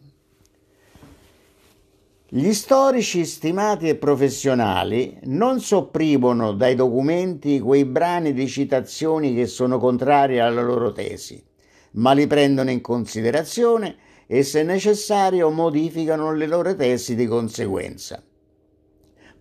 Gli 2.28 2.54
storici 2.54 3.24
stimati 3.24 3.88
e 3.88 3.96
professionali 3.96 5.20
non 5.24 5.60
sopprimono 5.60 6.54
dai 6.54 6.76
documenti 6.76 7.60
quei 7.60 7.86
brani 7.86 8.34
di 8.34 8.48
citazioni 8.48 9.34
che 9.34 9.46
sono 9.46 9.78
contrari 9.78 10.40
alla 10.40 10.62
loro 10.62 10.92
tesi, 10.92 11.42
ma 11.92 12.14
li 12.14 12.28
prendono 12.28 12.72
in 12.72 12.82
considerazione 12.82 13.96
e 14.28 14.44
se 14.44 14.64
necessario 14.64 15.50
modificano 15.50 16.34
le 16.34 16.48
loro 16.48 16.76
tesi 16.76 17.16
di 17.16 17.28
conseguenza. 17.28 18.22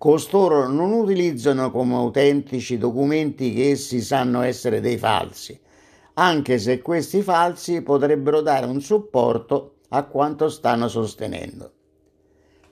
Costoro 0.04 0.68
non 0.68 0.92
utilizzano 0.92 1.70
come 1.70 1.94
autentici 1.94 2.76
documenti 2.76 3.54
che 3.54 3.70
essi 3.70 4.02
sanno 4.02 4.42
essere 4.42 4.82
dei 4.82 4.98
falsi, 4.98 5.58
anche 6.12 6.58
se 6.58 6.82
questi 6.82 7.22
falsi 7.22 7.80
potrebbero 7.80 8.42
dare 8.42 8.66
un 8.66 8.82
supporto 8.82 9.76
a 9.88 10.04
quanto 10.04 10.50
stanno 10.50 10.88
sostenendo. 10.88 11.72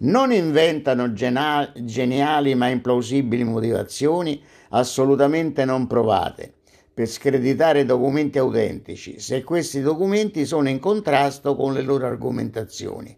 Non 0.01 0.31
inventano 0.31 1.15
geniali 1.15 2.55
ma 2.55 2.69
implausibili 2.69 3.45
motivazioni 3.45 4.39
assolutamente 4.69 5.65
non 5.65 5.87
provate 5.87 6.57
per 6.93 7.07
screditare 7.07 7.87
documenti 7.87 8.37
autentici 8.37 9.19
se 9.19 9.43
questi 9.43 9.81
documenti 9.81 10.45
sono 10.45 10.69
in 10.69 10.79
contrasto 10.79 11.57
con 11.57 11.73
le 11.73 11.81
loro 11.81 12.05
argomentazioni, 12.05 13.17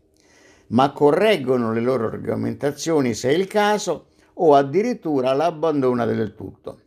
ma 0.68 0.90
correggono 0.92 1.72
le 1.72 1.80
loro 1.80 2.06
argomentazioni 2.06 3.14
se 3.14 3.30
è 3.30 3.32
il 3.32 3.46
caso 3.46 4.06
o 4.34 4.54
addirittura 4.54 5.32
l'abbandonano 5.32 6.12
del 6.12 6.34
tutto. 6.34 6.78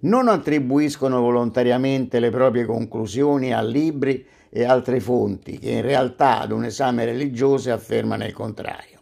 Non 0.00 0.28
attribuiscono 0.28 1.20
volontariamente 1.20 2.20
le 2.20 2.30
proprie 2.30 2.64
conclusioni 2.64 3.52
a 3.52 3.62
libri 3.62 4.26
e 4.48 4.64
altre 4.64 4.98
fonti 4.98 5.58
che 5.58 5.70
in 5.70 5.82
realtà 5.82 6.40
ad 6.40 6.52
un 6.52 6.64
esame 6.64 7.04
religioso 7.04 7.72
affermano 7.72 8.24
il 8.24 8.32
contrario. 8.32 8.98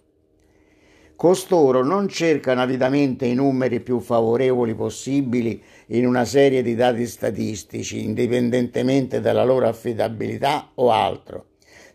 Costoro 1.18 1.82
non 1.82 2.06
cercano 2.06 2.60
avidamente 2.60 3.26
i 3.26 3.34
numeri 3.34 3.80
più 3.80 3.98
favorevoli 3.98 4.74
possibili 4.74 5.60
in 5.88 6.06
una 6.06 6.24
serie 6.24 6.62
di 6.62 6.76
dati 6.76 7.06
statistici, 7.06 8.04
indipendentemente 8.04 9.20
dalla 9.20 9.42
loro 9.42 9.66
affidabilità 9.66 10.70
o 10.74 10.92
altro, 10.92 11.46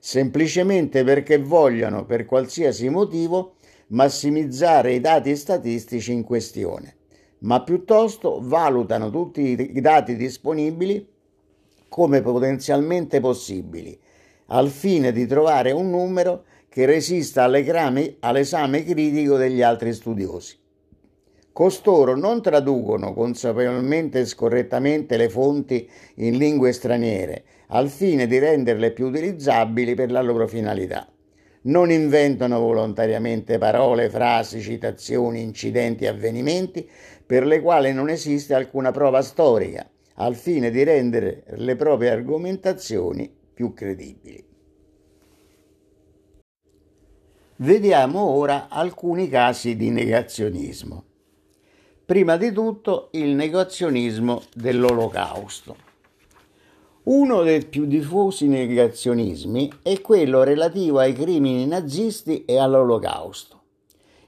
semplicemente 0.05 1.05
perché 1.05 1.37
vogliono, 1.37 2.03
per 2.03 2.25
qualsiasi 2.25 2.89
motivo, 2.89 3.53
massimizzare 3.87 4.91
i 4.91 4.99
dati 4.99 5.33
statistici 5.37 6.11
in 6.11 6.23
questione, 6.23 6.97
ma 7.39 7.63
piuttosto 7.63 8.39
valutano 8.41 9.09
tutti 9.09 9.41
i 9.57 9.79
dati 9.79 10.17
disponibili 10.17 11.07
come 11.87 12.21
potenzialmente 12.21 13.21
possibili, 13.21 13.97
al 14.47 14.67
fine 14.67 15.13
di 15.13 15.25
trovare 15.25 15.71
un 15.71 15.89
numero 15.89 16.43
che 16.67 16.85
resista 16.85 17.45
all'esame 17.45 18.83
critico 18.83 19.37
degli 19.37 19.61
altri 19.61 19.93
studiosi. 19.93 20.57
Costoro 21.53 22.17
non 22.17 22.41
traducono 22.41 23.13
consapevolmente 23.13 24.19
e 24.19 24.25
scorrettamente 24.25 25.15
le 25.15 25.29
fonti 25.29 25.89
in 26.15 26.35
lingue 26.35 26.73
straniere, 26.73 27.43
al 27.73 27.89
fine 27.89 28.27
di 28.27 28.37
renderle 28.37 28.91
più 28.91 29.07
utilizzabili 29.07 29.95
per 29.95 30.11
la 30.11 30.21
loro 30.21 30.47
finalità. 30.47 31.07
Non 31.63 31.89
inventano 31.89 32.59
volontariamente 32.59 33.57
parole, 33.57 34.09
frasi, 34.09 34.61
citazioni, 34.61 35.41
incidenti, 35.41 36.05
avvenimenti 36.05 36.87
per 37.25 37.45
le 37.45 37.61
quali 37.61 37.91
non 37.91 38.09
esiste 38.09 38.53
alcuna 38.53 38.91
prova 38.91 39.21
storica, 39.21 39.89
al 40.15 40.35
fine 40.35 40.69
di 40.69 40.83
rendere 40.83 41.45
le 41.55 41.75
proprie 41.75 42.11
argomentazioni 42.11 43.33
più 43.53 43.73
credibili. 43.73 44.45
Vediamo 47.55 48.19
ora 48.21 48.67
alcuni 48.69 49.29
casi 49.29 49.75
di 49.75 49.89
negazionismo. 49.89 51.05
Prima 52.05 52.37
di 52.37 52.51
tutto 52.51 53.07
il 53.13 53.29
negazionismo 53.29 54.43
dell'Olocausto. 54.53 55.92
Uno 57.05 57.43
dei 57.43 57.65
più 57.65 57.83
diffusi 57.83 58.47
negazionismi 58.47 59.69
è 59.81 59.99
quello 59.99 60.43
relativo 60.43 60.99
ai 60.99 61.11
crimini 61.11 61.67
nazisti 61.67 62.45
e 62.45 62.57
all'Olocausto. 62.57 63.59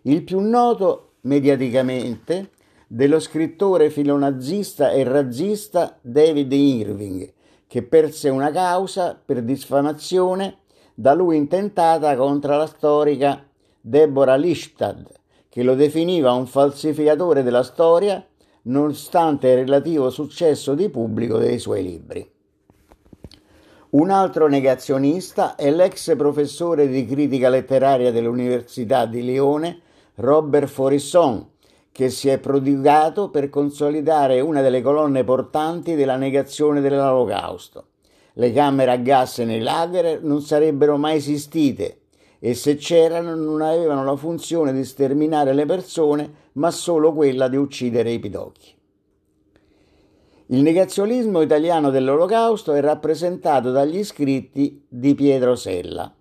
Il 0.02 0.24
più 0.24 0.42
noto 0.42 1.12
mediaticamente 1.22 2.50
dello 2.86 3.22
scrittore 3.22 3.90
filonazista 3.90 4.92
e 4.92 5.06
razzista 5.06 5.98
David 6.02 6.52
Irving, 6.52 7.32
che 7.66 7.82
perse 7.82 8.28
una 8.28 8.52
causa 8.52 9.18
per 9.24 9.42
diffamazione 9.42 10.58
da 10.94 11.14
lui 11.14 11.38
intentata 11.38 12.14
contro 12.18 12.58
la 12.58 12.68
storica 12.68 13.42
Deborah 13.80 14.36
Listad, 14.36 15.10
che 15.48 15.64
lo 15.64 15.76
definiva 15.76 16.34
un 16.34 16.46
falsificatore 16.46 17.42
della 17.42 17.64
storia 17.64 18.22
nonostante 18.64 19.48
il 19.48 19.60
relativo 19.60 20.10
successo 20.10 20.74
di 20.74 20.90
pubblico 20.90 21.38
dei 21.38 21.58
suoi 21.58 21.82
libri. 21.82 22.34
Un 23.92 24.10
altro 24.10 24.48
negazionista 24.48 25.56
è 25.56 25.70
l'ex 25.70 26.16
professore 26.18 26.88
di 26.88 27.06
critica 27.06 27.50
letteraria 27.50 28.12
dell'Università 28.12 29.06
di 29.06 29.24
Lione, 29.24 29.80
Robert 30.16 30.68
Forisson, 30.68 31.48
che 31.92 32.10
si 32.10 32.28
è 32.28 32.40
prodigato 32.40 33.30
per 33.30 33.50
consolidare 33.50 34.42
una 34.42 34.62
delle 34.62 34.82
colonne 34.82 35.24
portanti 35.24 35.94
della 35.94 36.18
negazione 36.18 36.82
dell'Olocausto. 36.82 37.86
Le 38.34 38.52
camere 38.52 38.92
a 38.92 38.98
gas 38.98 39.38
nei 39.40 39.62
lager 39.62 40.22
non 40.24 40.42
sarebbero 40.42 40.98
mai 40.98 41.18
esistite 41.18 42.00
e 42.40 42.54
se 42.54 42.76
c'erano 42.76 43.36
non 43.36 43.62
avevano 43.62 44.04
la 44.04 44.16
funzione 44.16 44.74
di 44.74 44.84
sterminare 44.84 45.54
le 45.54 45.66
persone, 45.66 46.34
ma 46.54 46.72
solo 46.72 47.14
quella 47.14 47.48
di 47.48 47.56
uccidere 47.56 48.12
i 48.12 48.20
pidocchi. 48.20 48.75
Il 50.50 50.62
negazionismo 50.62 51.42
italiano 51.42 51.90
dell'Olocausto 51.90 52.74
è 52.74 52.80
rappresentato 52.80 53.72
dagli 53.72 54.04
scritti 54.04 54.86
di 54.88 55.16
Pietro 55.16 55.56
Sella. 55.56 56.14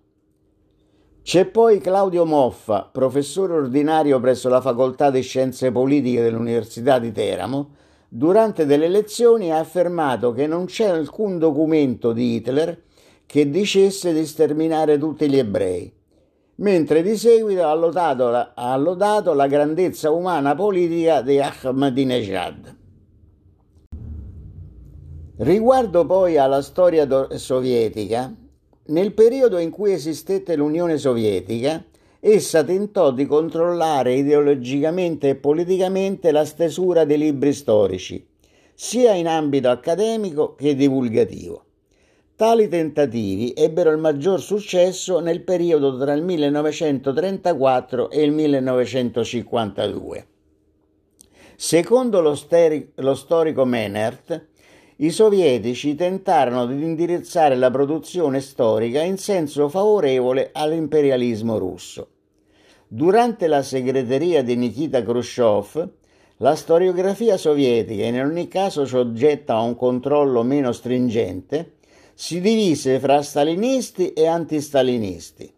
C'è 1.21 1.45
poi 1.45 1.79
Claudio 1.79 2.25
Moffa, 2.25 2.89
professore 2.91 3.53
ordinario 3.53 4.19
presso 4.19 4.49
la 4.49 4.61
Facoltà 4.61 5.11
di 5.11 5.21
Scienze 5.21 5.71
Politiche 5.71 6.23
dell'Università 6.23 6.97
di 6.97 7.11
Teramo, 7.11 7.69
durante 8.09 8.65
delle 8.65 8.87
lezioni 8.87 9.51
ha 9.51 9.59
affermato 9.59 10.33
che 10.33 10.47
non 10.47 10.65
c'è 10.65 10.85
alcun 10.85 11.37
documento 11.37 12.11
di 12.11 12.33
Hitler 12.33 12.81
che 13.27 13.47
dicesse 13.47 14.11
di 14.11 14.25
sterminare 14.25 14.97
tutti 14.97 15.29
gli 15.29 15.37
ebrei, 15.37 15.93
mentre 16.55 17.03
di 17.03 17.15
seguito 17.15 17.67
ha 17.67 17.75
lodato 17.75 18.29
la, 18.29 18.53
ha 18.55 18.75
lodato 18.75 19.33
la 19.33 19.45
grandezza 19.45 20.09
umana 20.09 20.55
politica 20.55 21.21
di 21.21 21.39
Ahmadinejad. 21.39 22.84
Riguardo 25.37 26.05
poi 26.05 26.37
alla 26.37 26.61
storia 26.61 27.05
sovietica, 27.37 28.33
nel 28.85 29.13
periodo 29.13 29.57
in 29.57 29.69
cui 29.69 29.91
esistette 29.91 30.55
l'Unione 30.55 30.97
Sovietica, 30.97 31.83
essa 32.21 32.63
tentò 32.63 33.11
di 33.11 33.25
controllare 33.25 34.13
ideologicamente 34.13 35.27
e 35.29 35.35
politicamente 35.35 36.31
la 36.31 36.45
stesura 36.45 37.03
dei 37.03 37.17
libri 37.17 37.51
storici, 37.51 38.25
sia 38.73 39.11
in 39.11 39.27
ambito 39.27 39.67
accademico 39.69 40.55
che 40.55 40.73
divulgativo. 40.73 41.65
Tali 42.37 42.69
tentativi 42.69 43.51
ebbero 43.57 43.91
il 43.91 43.97
maggior 43.97 44.39
successo 44.39 45.19
nel 45.19 45.41
periodo 45.41 45.97
tra 45.97 46.13
il 46.13 46.23
1934 46.23 48.09
e 48.09 48.23
il 48.23 48.31
1952. 48.31 50.27
Secondo 51.57 52.21
lo, 52.21 52.35
storico 53.15 53.65
Menert, 53.65 54.53
i 54.97 55.11
sovietici 55.11 55.93
tentarono 55.93 56.65
di 56.65 56.81
indirizzare 56.81 57.55
la 57.55 57.69
produzione 57.69 58.39
storica 58.39 59.01
in 59.01 59.17
senso 59.17 59.67
favorevole 59.67 60.51
all'imperialismo 60.53 61.57
russo. 61.57 62.07
Durante 62.87 63.47
la 63.47 63.61
segreteria 63.61 64.41
di 64.41 64.55
Nikita 64.55 65.03
Khrushchev, 65.03 65.89
la 66.37 66.55
storiografia 66.55 67.35
sovietica, 67.35 68.05
in 68.05 68.21
ogni 68.21 68.47
caso 68.47 68.85
soggetta 68.85 69.55
a 69.55 69.61
un 69.61 69.75
controllo 69.75 70.43
meno 70.43 70.71
stringente, 70.71 71.73
si 72.13 72.39
divise 72.39 72.97
fra 72.99 73.21
stalinisti 73.21 74.13
e 74.13 74.27
antistalinisti. 74.27 75.51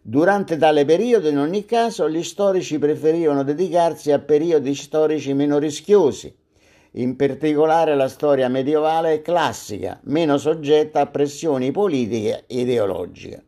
Durante 0.00 0.56
tale 0.56 0.84
periodo, 0.84 1.28
in 1.28 1.38
ogni 1.38 1.64
caso, 1.64 2.08
gli 2.08 2.22
storici 2.22 2.78
preferivano 2.78 3.42
dedicarsi 3.42 4.12
a 4.12 4.20
periodi 4.20 4.74
storici 4.76 5.32
meno 5.32 5.58
rischiosi, 5.58 6.32
in 6.96 7.16
particolare 7.16 7.96
la 7.96 8.08
storia 8.08 8.48
medievale 8.48 9.20
classica, 9.22 9.98
meno 10.04 10.38
soggetta 10.38 11.00
a 11.00 11.06
pressioni 11.06 11.72
politiche 11.72 12.44
e 12.46 12.60
ideologiche. 12.60 13.44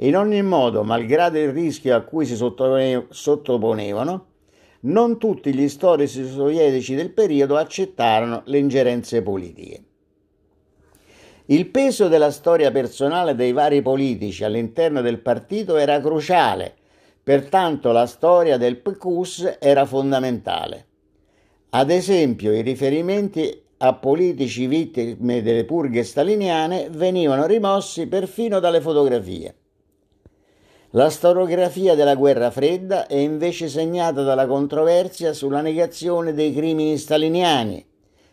In 0.00 0.16
ogni 0.16 0.42
modo, 0.42 0.84
malgrado 0.84 1.38
il 1.38 1.52
rischio 1.52 1.96
a 1.96 2.02
cui 2.02 2.26
si 2.26 2.36
sottoponevano, 2.36 4.26
non 4.80 5.18
tutti 5.18 5.52
gli 5.54 5.68
storici 5.68 6.24
sovietici 6.28 6.94
del 6.94 7.10
periodo 7.10 7.56
accettarono 7.56 8.42
le 8.44 8.58
ingerenze 8.58 9.22
politiche. 9.22 9.84
Il 11.46 11.68
peso 11.68 12.08
della 12.08 12.30
storia 12.30 12.70
personale 12.70 13.34
dei 13.34 13.52
vari 13.52 13.82
politici 13.82 14.44
all'interno 14.44 15.00
del 15.00 15.20
partito 15.20 15.76
era 15.76 16.00
cruciale, 16.00 16.74
pertanto 17.22 17.90
la 17.90 18.06
storia 18.06 18.56
del 18.58 18.76
PQS 18.76 19.58
era 19.58 19.86
fondamentale. 19.86 20.86
Ad 21.70 21.90
esempio, 21.90 22.52
i 22.52 22.62
riferimenti 22.62 23.62
a 23.78 23.92
politici 23.94 24.66
vittime 24.66 25.42
delle 25.42 25.64
purghe 25.64 26.02
staliniane 26.04 26.88
venivano 26.90 27.44
rimossi 27.46 28.06
perfino 28.06 28.60
dalle 28.60 28.80
fotografie. 28.80 29.54
La 30.90 31.10
storiografia 31.10 31.94
della 31.94 32.14
guerra 32.14 32.50
fredda 32.50 33.06
è 33.06 33.16
invece 33.16 33.68
segnata 33.68 34.22
dalla 34.22 34.46
controversia 34.46 35.34
sulla 35.34 35.60
negazione 35.60 36.32
dei 36.32 36.54
crimini 36.54 36.96
staliniani, 36.96 37.84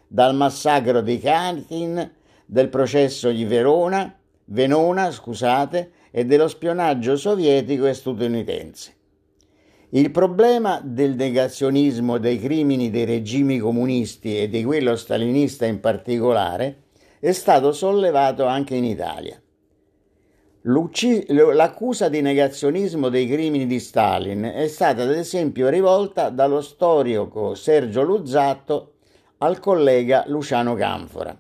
dal 0.08 0.34
massacro 0.36 1.02
di 1.02 1.20
Katyn 1.20 2.12
del 2.46 2.70
processo 2.70 3.32
di 3.32 3.44
Verona, 3.44 4.16
Venona 4.46 5.12
scusate, 5.12 5.92
e 6.12 6.26
dello 6.26 6.48
spionaggio 6.48 7.18
sovietico 7.18 7.88
e 7.88 7.94
statunitense. 7.94 8.94
Il 9.96 10.10
problema 10.10 10.82
del 10.84 11.14
negazionismo 11.14 12.18
dei 12.18 12.40
crimini 12.40 12.90
dei 12.90 13.06
regimi 13.06 13.60
comunisti 13.60 14.42
e 14.42 14.50
di 14.50 14.64
quello 14.64 14.96
stalinista 14.96 15.68
in 15.68 15.80
particolare 15.80 16.86
è 17.20 17.32
stato 17.32 17.72
sollevato 17.72 18.46
anche 18.46 18.74
in 18.74 18.86
Italia. 18.86 19.40
L'accusa 20.64 22.10
di 22.10 22.22
negazionismo 22.22 23.10
dei 23.10 23.28
crimini 23.28 23.68
di 23.68 23.80
Stalin 23.80 24.42
è 24.42 24.68
stata 24.68 25.04
ad 25.04 25.12
esempio 25.12 25.70
rivolta 25.70 26.30
dallo 26.30 26.62
storico 26.62 27.54
Sergio 27.54 28.02
Luzzatto 28.02 28.94
al 29.38 29.60
collega 29.60 30.24
Luciano 30.26 30.74
Canfora. 30.74 31.40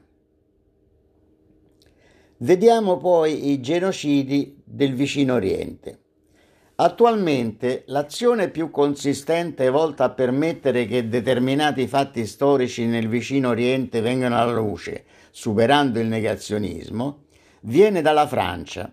Vediamo 2.37 2.97
poi 2.97 3.49
i 3.49 3.59
genocidi 3.59 4.61
del 4.63 4.93
vicino 4.93 5.33
Oriente. 5.33 6.01
Attualmente 6.75 7.83
l'azione 7.87 8.49
più 8.49 8.71
consistente 8.71 9.69
volta 9.69 10.05
a 10.05 10.09
permettere 10.09 10.87
che 10.87 11.07
determinati 11.07 11.85
fatti 11.87 12.25
storici 12.25 12.87
nel 12.87 13.07
vicino 13.07 13.49
Oriente 13.49 14.01
vengano 14.01 14.39
alla 14.39 14.53
luce, 14.53 15.03
superando 15.29 15.99
il 15.99 16.07
negazionismo, 16.07 17.25
viene 17.61 18.01
dalla 18.01 18.25
Francia, 18.25 18.91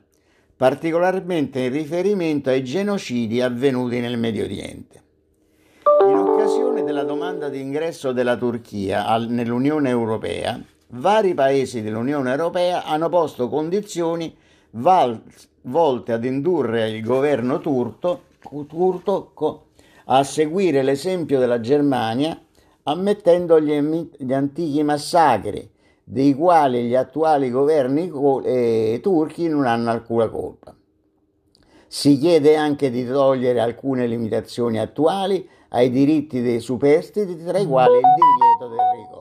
particolarmente 0.55 1.61
in 1.61 1.73
riferimento 1.73 2.51
ai 2.51 2.63
genocidi 2.63 3.41
avvenuti 3.41 3.99
nel 3.99 4.19
Medio 4.19 4.45
Oriente. 4.45 5.03
In 6.07 6.17
occasione 6.17 6.85
della 6.85 7.05
domanda 7.05 7.49
di 7.49 7.63
ingresso 7.63 8.13
della 8.13 8.37
Turchia 8.37 9.17
nell'Unione 9.17 9.89
Europea, 9.89 10.63
vari 10.89 11.33
paesi 11.33 11.81
dell'Unione 11.81 12.31
Europea 12.31 12.85
hanno 12.85 13.09
posto 13.09 13.49
condizioni 13.49 14.37
val- 14.73 15.23
volte 15.63 16.13
ad 16.13 16.25
indurre 16.25 16.89
il 16.91 17.03
governo 17.03 17.61
turco, 17.61 18.23
turco 18.67 19.67
a 20.07 20.25
seguire 20.25 20.83
l'esempio 20.83 21.39
della 21.39 21.61
Germania, 21.61 22.41
ammettendo 22.85 23.61
gli, 23.61 24.11
gli 24.19 24.33
antichi 24.33 24.83
massacri, 24.83 25.71
dei 26.03 26.35
quali 26.35 26.85
gli 26.85 26.97
attuali 26.97 27.51
governi 27.51 28.11
eh, 28.45 28.99
turchi 29.01 29.49
non 29.49 29.67
hanno 29.67 29.91
alcuna 29.91 30.29
colpa. 30.29 30.75
Si 31.87 32.19
chiede 32.19 32.57
anche 32.57 32.91
di 32.91 33.07
togliere 33.07 33.61
alcune 33.61 34.07
limitazioni 34.07 34.79
attuali 34.79 35.49
ai 35.69 35.91
diritti 35.91 36.43
dei 36.43 36.61
superstiti, 36.61 37.37
tra 37.45 37.59
i 37.59 37.67
quali 37.67 37.95
il 37.95 38.01
divieto 38.01 38.69
del 38.69 38.79
ricordo. 38.97 39.20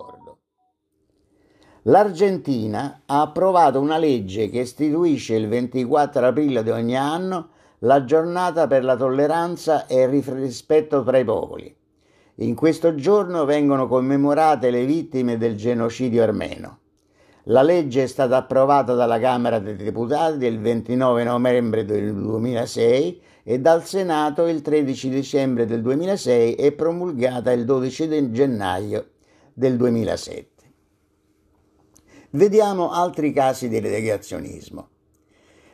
L'Argentina 1.84 3.04
ha 3.06 3.22
approvato 3.22 3.80
una 3.80 3.98
legge 3.98 4.50
che 4.50 4.60
istituisce 4.60 5.36
il 5.36 5.48
24 5.48 6.28
aprile 6.28 6.62
di 6.62 6.72
ogni 6.72 6.98
anno 6.98 7.50
la 7.80 8.04
giornata 8.04 8.68
per 8.68 8.84
la 8.84 8.98
tolleranza 8.98 9.88
e 9.88 10.02
il 10.02 10.22
rispetto 10.24 11.02
tra 11.04 11.18
i 11.18 11.24
popoli. 11.24 11.74
In 12.36 12.56
questo 12.56 12.96
giorno 12.96 13.46
vengono 13.46 13.88
commemorate 13.88 14.70
le 14.70 14.86
vittime 14.86 15.38
del 15.38 15.56
genocidio 15.56 16.22
armeno. 16.22 16.80
La 17.44 17.62
legge 17.62 18.04
è 18.04 18.08
stata 18.08 18.36
approvata 18.36 18.94
dalla 18.94 19.18
Camera 19.18 19.60
dei 19.60 19.78
Deputati 19.78 20.46
il 20.46 20.60
29 20.60 21.24
novembre 21.24 21.86
del 21.86 22.14
2006 22.14 23.22
e 23.44 23.60
dal 23.60 23.86
Senato 23.86 24.46
il 24.48 24.62
13 24.62 25.10
dicembre 25.10 25.66
del 25.66 25.82
2006 25.82 26.56
e 26.56 26.72
promulgata 26.74 27.54
il 27.54 27.64
12 27.64 28.32
gennaio 28.32 29.08
del 29.54 29.78
2007. 29.78 30.59
Vediamo 32.32 32.92
altri 32.92 33.34
casi 33.34 33.70
di 33.70 33.80
negazionismo. 33.80 34.90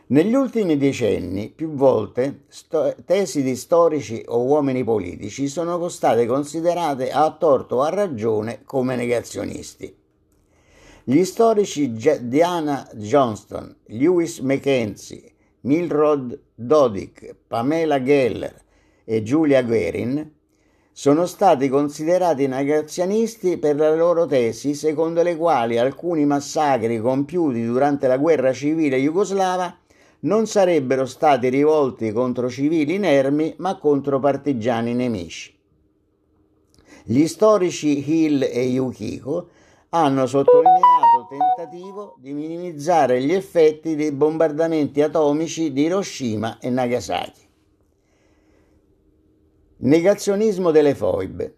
Negli 0.08 0.34
ultimi 0.34 0.78
decenni, 0.78 1.50
più 1.50 1.74
volte, 1.74 2.44
sto- 2.48 2.96
tesi 3.04 3.44
di 3.44 3.58
storici 3.58 4.24
o 4.26 4.41
uomini 4.41 4.86
politici 4.86 5.50
sono 5.50 5.89
state 5.89 6.26
considerate 6.26 7.12
a 7.12 7.30
torto 7.32 7.78
o 7.78 7.82
a 7.82 7.89
ragione 7.89 8.62
come 8.63 8.96
negazionisti. 8.96 9.94
Gli 11.04 11.24
storici 11.26 11.91
Diana 11.91 12.89
Johnston, 12.94 13.76
Lewis 13.88 14.39
Mackenzie, 14.39 15.34
Milrod 15.62 16.39
Dodik, 16.56 17.36
Pamela 17.48 18.02
Geller 18.02 18.63
e 19.04 19.22
Julia 19.24 19.62
Guerin 19.62 20.35
sono 20.97 21.25
stati 21.25 21.67
considerati 21.67 22.47
negazionisti 22.47 23.58
per 23.58 23.75
le 23.75 23.97
loro 23.97 24.25
tesi 24.25 24.73
secondo 24.73 25.23
le 25.23 25.36
quali 25.36 25.77
alcuni 25.77 26.25
massacri 26.25 27.01
compiuti 27.01 27.65
durante 27.65 28.08
la 28.08 28.15
guerra 28.15 28.53
civile 28.53 28.97
jugoslava 29.01 29.77
non 30.19 30.47
sarebbero 30.47 31.05
stati 31.05 31.49
rivolti 31.49 32.13
contro 32.13 32.49
civili 32.49 32.93
inermi 32.93 33.55
ma 33.58 33.77
contro 33.77 34.21
partigiani 34.21 34.93
nemici. 34.93 35.53
Gli 37.03 37.27
storici 37.27 38.10
Hill 38.10 38.43
e 38.43 38.62
Yukiko 38.62 39.49
hanno 39.89 40.25
sottolineato 40.25 41.27
il 41.29 41.38
tentativo 41.38 42.15
di 42.19 42.31
minimizzare 42.31 43.21
gli 43.21 43.34
effetti 43.34 43.97
dei 43.97 44.13
bombardamenti 44.13 45.01
atomici 45.01 45.73
di 45.73 45.81
Hiroshima 45.81 46.58
e 46.58 46.69
Nagasaki. 46.69 47.44
Negazionismo 49.86 50.71
delle 50.71 50.95
foibe. 50.95 51.54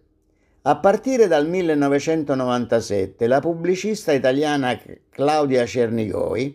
A 0.64 0.76
partire 0.80 1.28
dal 1.28 1.48
1997 1.48 3.26
la 3.26 3.40
pubblicista 3.40 4.12
italiana 4.12 4.78
Claudia 5.10 5.66
Cernigoi 5.66 6.54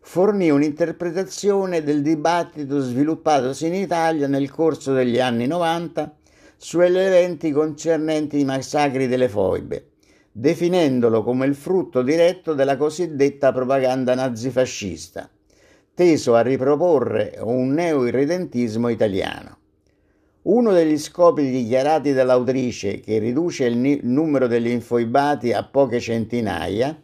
fornì 0.00 0.50
un'interpretazione 0.50 1.84
del 1.84 2.02
dibattito 2.02 2.80
sviluppatosi 2.80 3.68
in 3.68 3.74
Italia 3.74 4.26
nel 4.26 4.50
corso 4.50 4.94
degli 4.94 5.20
anni 5.20 5.46
90 5.46 6.12
sugli 6.56 6.98
eventi 6.98 7.52
concernenti 7.52 8.40
i 8.40 8.44
massacri 8.44 9.06
delle 9.06 9.28
foibe, 9.28 9.90
definendolo 10.32 11.22
come 11.22 11.46
il 11.46 11.54
frutto 11.54 12.02
diretto 12.02 12.52
della 12.52 12.76
cosiddetta 12.76 13.52
propaganda 13.52 14.16
nazifascista, 14.16 15.30
teso 15.94 16.34
a 16.34 16.40
riproporre 16.40 17.38
un 17.42 17.74
neo-irredentismo 17.74 18.88
italiano. 18.88 19.58
Uno 20.48 20.72
degli 20.72 20.96
scopi 20.96 21.50
dichiarati 21.50 22.12
dall'autrice, 22.12 23.00
che 23.00 23.18
riduce 23.18 23.64
il 23.64 23.98
numero 24.04 24.46
degli 24.46 24.68
infoibati 24.68 25.52
a 25.52 25.64
poche 25.64 25.98
centinaia, 25.98 26.96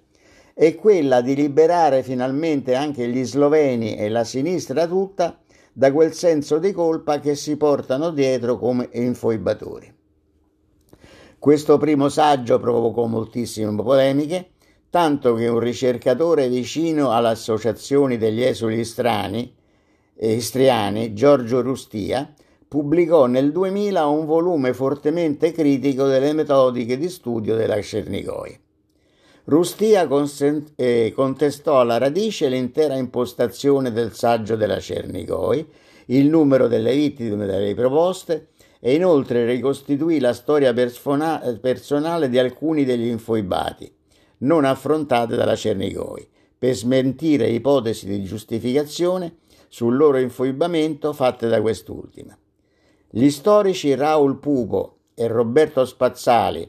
è 0.54 0.76
quella 0.76 1.20
di 1.22 1.34
liberare 1.34 2.04
finalmente 2.04 2.76
anche 2.76 3.08
gli 3.08 3.24
sloveni 3.24 3.96
e 3.96 4.08
la 4.10 4.22
sinistra 4.22 4.86
tutta 4.86 5.40
da 5.72 5.90
quel 5.90 6.12
senso 6.12 6.58
di 6.58 6.70
colpa 6.70 7.18
che 7.18 7.34
si 7.34 7.56
portano 7.56 8.10
dietro 8.10 8.58
come 8.58 8.88
infoibatori. 8.92 9.92
Questo 11.36 11.78
primo 11.78 12.08
saggio 12.08 12.60
provocò 12.60 13.06
moltissime 13.06 13.74
polemiche, 13.74 14.50
tanto 14.88 15.34
che 15.34 15.48
un 15.48 15.58
ricercatore 15.58 16.48
vicino 16.48 17.10
alle 17.10 17.30
associazioni 17.30 18.18
degli 18.18 18.42
esuli 18.42 18.84
strani, 18.84 19.52
istriani, 20.20 21.12
Giorgio 21.12 21.60
Rustia, 21.60 22.32
pubblicò 22.72 23.26
nel 23.26 23.52
2000 23.52 24.06
un 24.06 24.24
volume 24.24 24.72
fortemente 24.72 25.52
critico 25.52 26.06
delle 26.06 26.32
metodiche 26.32 26.96
di 26.96 27.10
studio 27.10 27.54
della 27.54 27.78
Cernigoi. 27.82 28.58
Rustia 29.44 30.08
eh, 30.76 31.12
contestò 31.14 31.80
alla 31.80 31.98
radice 31.98 32.48
l'intera 32.48 32.94
impostazione 32.94 33.92
del 33.92 34.14
saggio 34.14 34.56
della 34.56 34.80
Cernigoi, 34.80 35.68
il 36.06 36.30
numero 36.30 36.66
delle 36.66 36.94
vittime 36.94 37.44
delle 37.44 37.74
proposte 37.74 38.52
e 38.80 38.94
inoltre 38.94 39.44
ricostituì 39.44 40.18
la 40.18 40.32
storia 40.32 40.72
personale 40.72 42.30
di 42.30 42.38
alcuni 42.38 42.86
degli 42.86 43.08
infoibati, 43.08 43.94
non 44.38 44.64
affrontate 44.64 45.36
dalla 45.36 45.56
Cernigoi, 45.56 46.26
per 46.56 46.74
smentire 46.74 47.50
ipotesi 47.50 48.06
di 48.06 48.24
giustificazione 48.24 49.40
sul 49.68 49.94
loro 49.94 50.16
infoibamento 50.16 51.12
fatte 51.12 51.48
da 51.48 51.60
quest'ultima. 51.60 52.34
Gli 53.14 53.28
storici 53.28 53.94
Raul 53.94 54.38
Pupo 54.38 55.00
e 55.12 55.26
Roberto 55.26 55.84
Spazzali, 55.84 56.66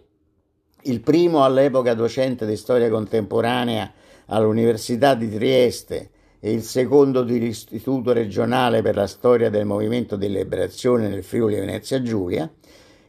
il 0.81 0.99
primo 0.99 1.45
all'epoca 1.45 1.93
docente 1.93 2.45
di 2.45 2.57
storia 2.57 2.89
contemporanea 2.89 3.89
all'Università 4.25 5.15
di 5.15 5.29
Trieste 5.29 6.09
e 6.41 6.51
il 6.51 6.63
secondo 6.63 7.23
dell'Istituto 7.23 8.11
regionale 8.11 8.81
per 8.81 8.95
la 8.95 9.07
storia 9.07 9.49
del 9.49 9.63
movimento 9.63 10.17
di 10.17 10.27
liberazione 10.27 11.07
nel 11.07 11.23
Friuli 11.23 11.55
Venezia 11.55 12.01
Giulia, 12.01 12.51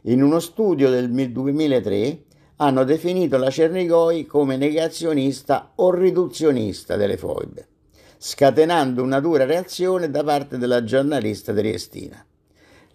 in 0.03 0.23
uno 0.23 0.39
studio 0.39 0.89
del 0.89 1.11
2003 1.11 2.23
hanno 2.55 2.85
definito 2.85 3.35
la 3.35 3.49
Cernigoi 3.49 4.25
come 4.25 4.55
negazionista 4.55 5.73
o 5.75 5.91
riduzionista 5.91 6.95
delle 6.95 7.17
foibe, 7.17 7.67
scatenando 8.17 9.03
una 9.03 9.19
dura 9.19 9.43
reazione 9.43 10.09
da 10.09 10.23
parte 10.23 10.57
della 10.57 10.85
giornalista 10.85 11.51
triestina. 11.51 12.25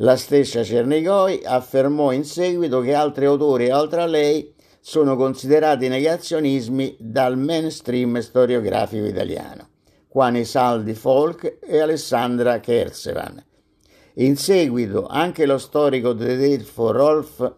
La 0.02 0.16
stessa 0.16 0.64
Cernigoi 0.64 1.42
affermò 1.44 2.10
in 2.12 2.24
seguito 2.24 2.80
che 2.80 2.94
altri 2.94 3.26
autori 3.26 3.70
oltre 3.70 4.00
a 4.00 4.06
lei 4.06 4.54
sono 4.80 5.14
considerati 5.14 5.88
negazionismi 5.88 6.96
dal 6.98 7.36
mainstream 7.36 8.18
storiografico 8.20 9.04
italiano, 9.04 9.68
quali 10.08 10.46
Saldi 10.46 10.94
Folk 10.94 11.58
e 11.60 11.80
Alessandra 11.80 12.60
Kersevan. 12.60 13.44
In 14.14 14.38
seguito 14.38 15.06
anche 15.06 15.44
lo 15.44 15.58
storico 15.58 16.16
tedesco 16.16 16.92
Rolf 16.92 17.54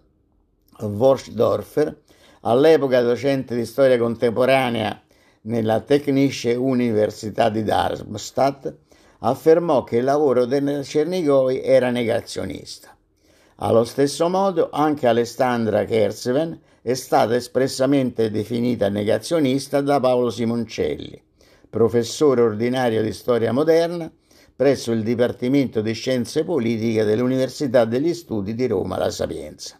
Worschdorfer, 0.81 1.97
all'epoca 2.41 3.03
docente 3.03 3.55
di 3.55 3.65
storia 3.65 3.99
contemporanea 3.99 5.01
nella 5.43 5.79
Technische 5.79 6.57
Università 6.57 7.51
di 7.51 7.63
Darmstadt, 7.63 8.75
affermò 9.25 9.85
che 9.85 9.99
il 9.99 10.05
lavoro 10.05 10.47
del 10.47 10.85
Cernigoi 10.85 11.63
era 11.63 11.91
negazionista. 11.91 12.97
Allo 13.57 13.85
stesso 13.85 14.29
modo 14.29 14.71
anche 14.71 15.07
Alessandra 15.07 15.85
Kersven 15.85 16.61
è 16.83 16.95
stata 16.95 17.37
espressamente 17.37 18.31
definita 18.31 18.89
negazionista 18.89 19.81
da 19.81 20.01
Paolo 20.01 20.31
Simoncelli, 20.31 21.23
professore 21.71 22.41
ordinario 22.41 23.03
di 23.03 23.13
storia 23.13 23.53
moderna 23.53 24.11
presso 24.55 24.91
il 24.91 25.03
Dipartimento 25.03 25.81
di 25.81 25.93
Scienze 25.93 26.45
Politiche 26.45 27.05
dell'Università 27.05 27.85
degli 27.85 28.15
Studi 28.15 28.55
di 28.55 28.67
Roma 28.67 28.99
La 28.99 29.11
Sapienza. 29.11 29.79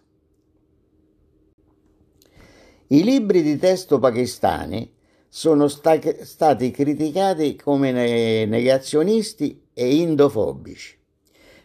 I 2.89 3.03
libri 3.03 3.43
di 3.43 3.59
testo 3.59 3.99
pakistani 3.99 4.93
sono 5.35 5.67
sta- 5.67 5.99
stati 6.25 6.71
criticati 6.71 7.57
come 7.57 8.45
negazionisti 8.45 9.63
e 9.73 9.95
indofobici. 9.95 10.95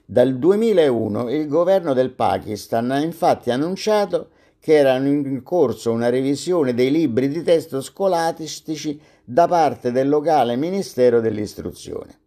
Dal 0.06 0.38
2001 0.38 1.30
il 1.32 1.50
governo 1.50 1.92
del 1.92 2.12
Pakistan 2.12 2.92
ha 2.92 3.02
infatti 3.02 3.52
annunciato 3.52 4.30
che 4.58 4.76
era 4.76 4.96
in 4.96 5.44
corso 5.44 5.92
una 5.92 6.08
revisione 6.08 6.74
dei 6.74 6.90
libri 6.90 7.28
di 7.28 7.44
testo 7.44 7.82
scolastici 7.82 8.98
da 9.26 9.50
parte 9.50 9.92
del 9.92 10.08
locale 10.08 10.56
Ministero 10.56 11.20
dell'Istruzione. 11.20 12.20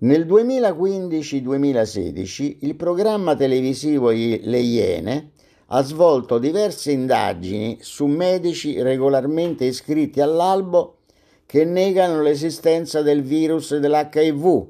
Nel 0.00 0.26
2015-2016 0.26 2.58
il 2.60 2.76
programma 2.76 3.34
televisivo 3.34 4.10
Le 4.10 4.58
Iene 4.58 5.31
ha 5.74 5.82
svolto 5.82 6.38
diverse 6.38 6.90
indagini 6.92 7.78
su 7.80 8.04
medici 8.04 8.80
regolarmente 8.82 9.64
iscritti 9.64 10.20
all'albo 10.20 10.98
che 11.46 11.64
negano 11.64 12.20
l'esistenza 12.20 13.00
del 13.00 13.22
virus 13.22 13.78
dell'HIV, 13.78 14.68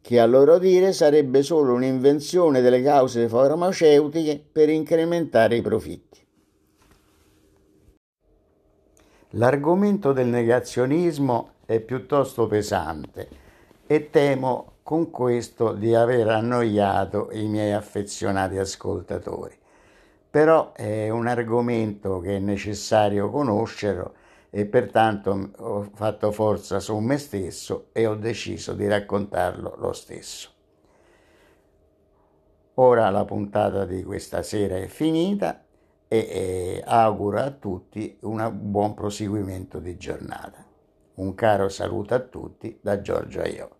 che 0.00 0.20
a 0.20 0.26
loro 0.26 0.58
dire 0.58 0.92
sarebbe 0.92 1.42
solo 1.42 1.74
un'invenzione 1.74 2.60
delle 2.60 2.82
cause 2.82 3.28
farmaceutiche 3.28 4.44
per 4.52 4.68
incrementare 4.68 5.56
i 5.56 5.60
profitti. 5.60 6.24
L'argomento 9.30 10.12
del 10.12 10.28
negazionismo 10.28 11.54
è 11.66 11.80
piuttosto 11.80 12.46
pesante 12.46 13.28
e 13.88 14.08
temo 14.08 14.74
con 14.84 15.10
questo 15.10 15.72
di 15.72 15.96
aver 15.96 16.28
annoiato 16.28 17.30
i 17.32 17.48
miei 17.48 17.72
affezionati 17.72 18.56
ascoltatori 18.56 19.62
però 20.34 20.72
è 20.72 21.10
un 21.10 21.28
argomento 21.28 22.18
che 22.18 22.34
è 22.34 22.38
necessario 22.40 23.30
conoscere 23.30 24.10
e 24.50 24.66
pertanto 24.66 25.50
ho 25.58 25.88
fatto 25.94 26.32
forza 26.32 26.80
su 26.80 26.98
me 26.98 27.18
stesso 27.18 27.90
e 27.92 28.04
ho 28.04 28.16
deciso 28.16 28.72
di 28.72 28.88
raccontarlo 28.88 29.76
lo 29.78 29.92
stesso. 29.92 30.50
Ora 32.74 33.10
la 33.10 33.24
puntata 33.24 33.84
di 33.84 34.02
questa 34.02 34.42
sera 34.42 34.76
è 34.76 34.88
finita 34.88 35.64
e, 36.08 36.82
auguro 36.84 37.38
a 37.38 37.52
tutti 37.52 38.18
un 38.22 38.50
buon 38.52 38.94
proseguimento 38.94 39.78
di 39.78 39.96
giornata. 39.96 40.66
Un 41.14 41.32
caro 41.36 41.68
saluto 41.68 42.12
a 42.12 42.18
tutti 42.18 42.76
da 42.82 43.00
Giorgio 43.00 43.40
Aio. 43.40 43.76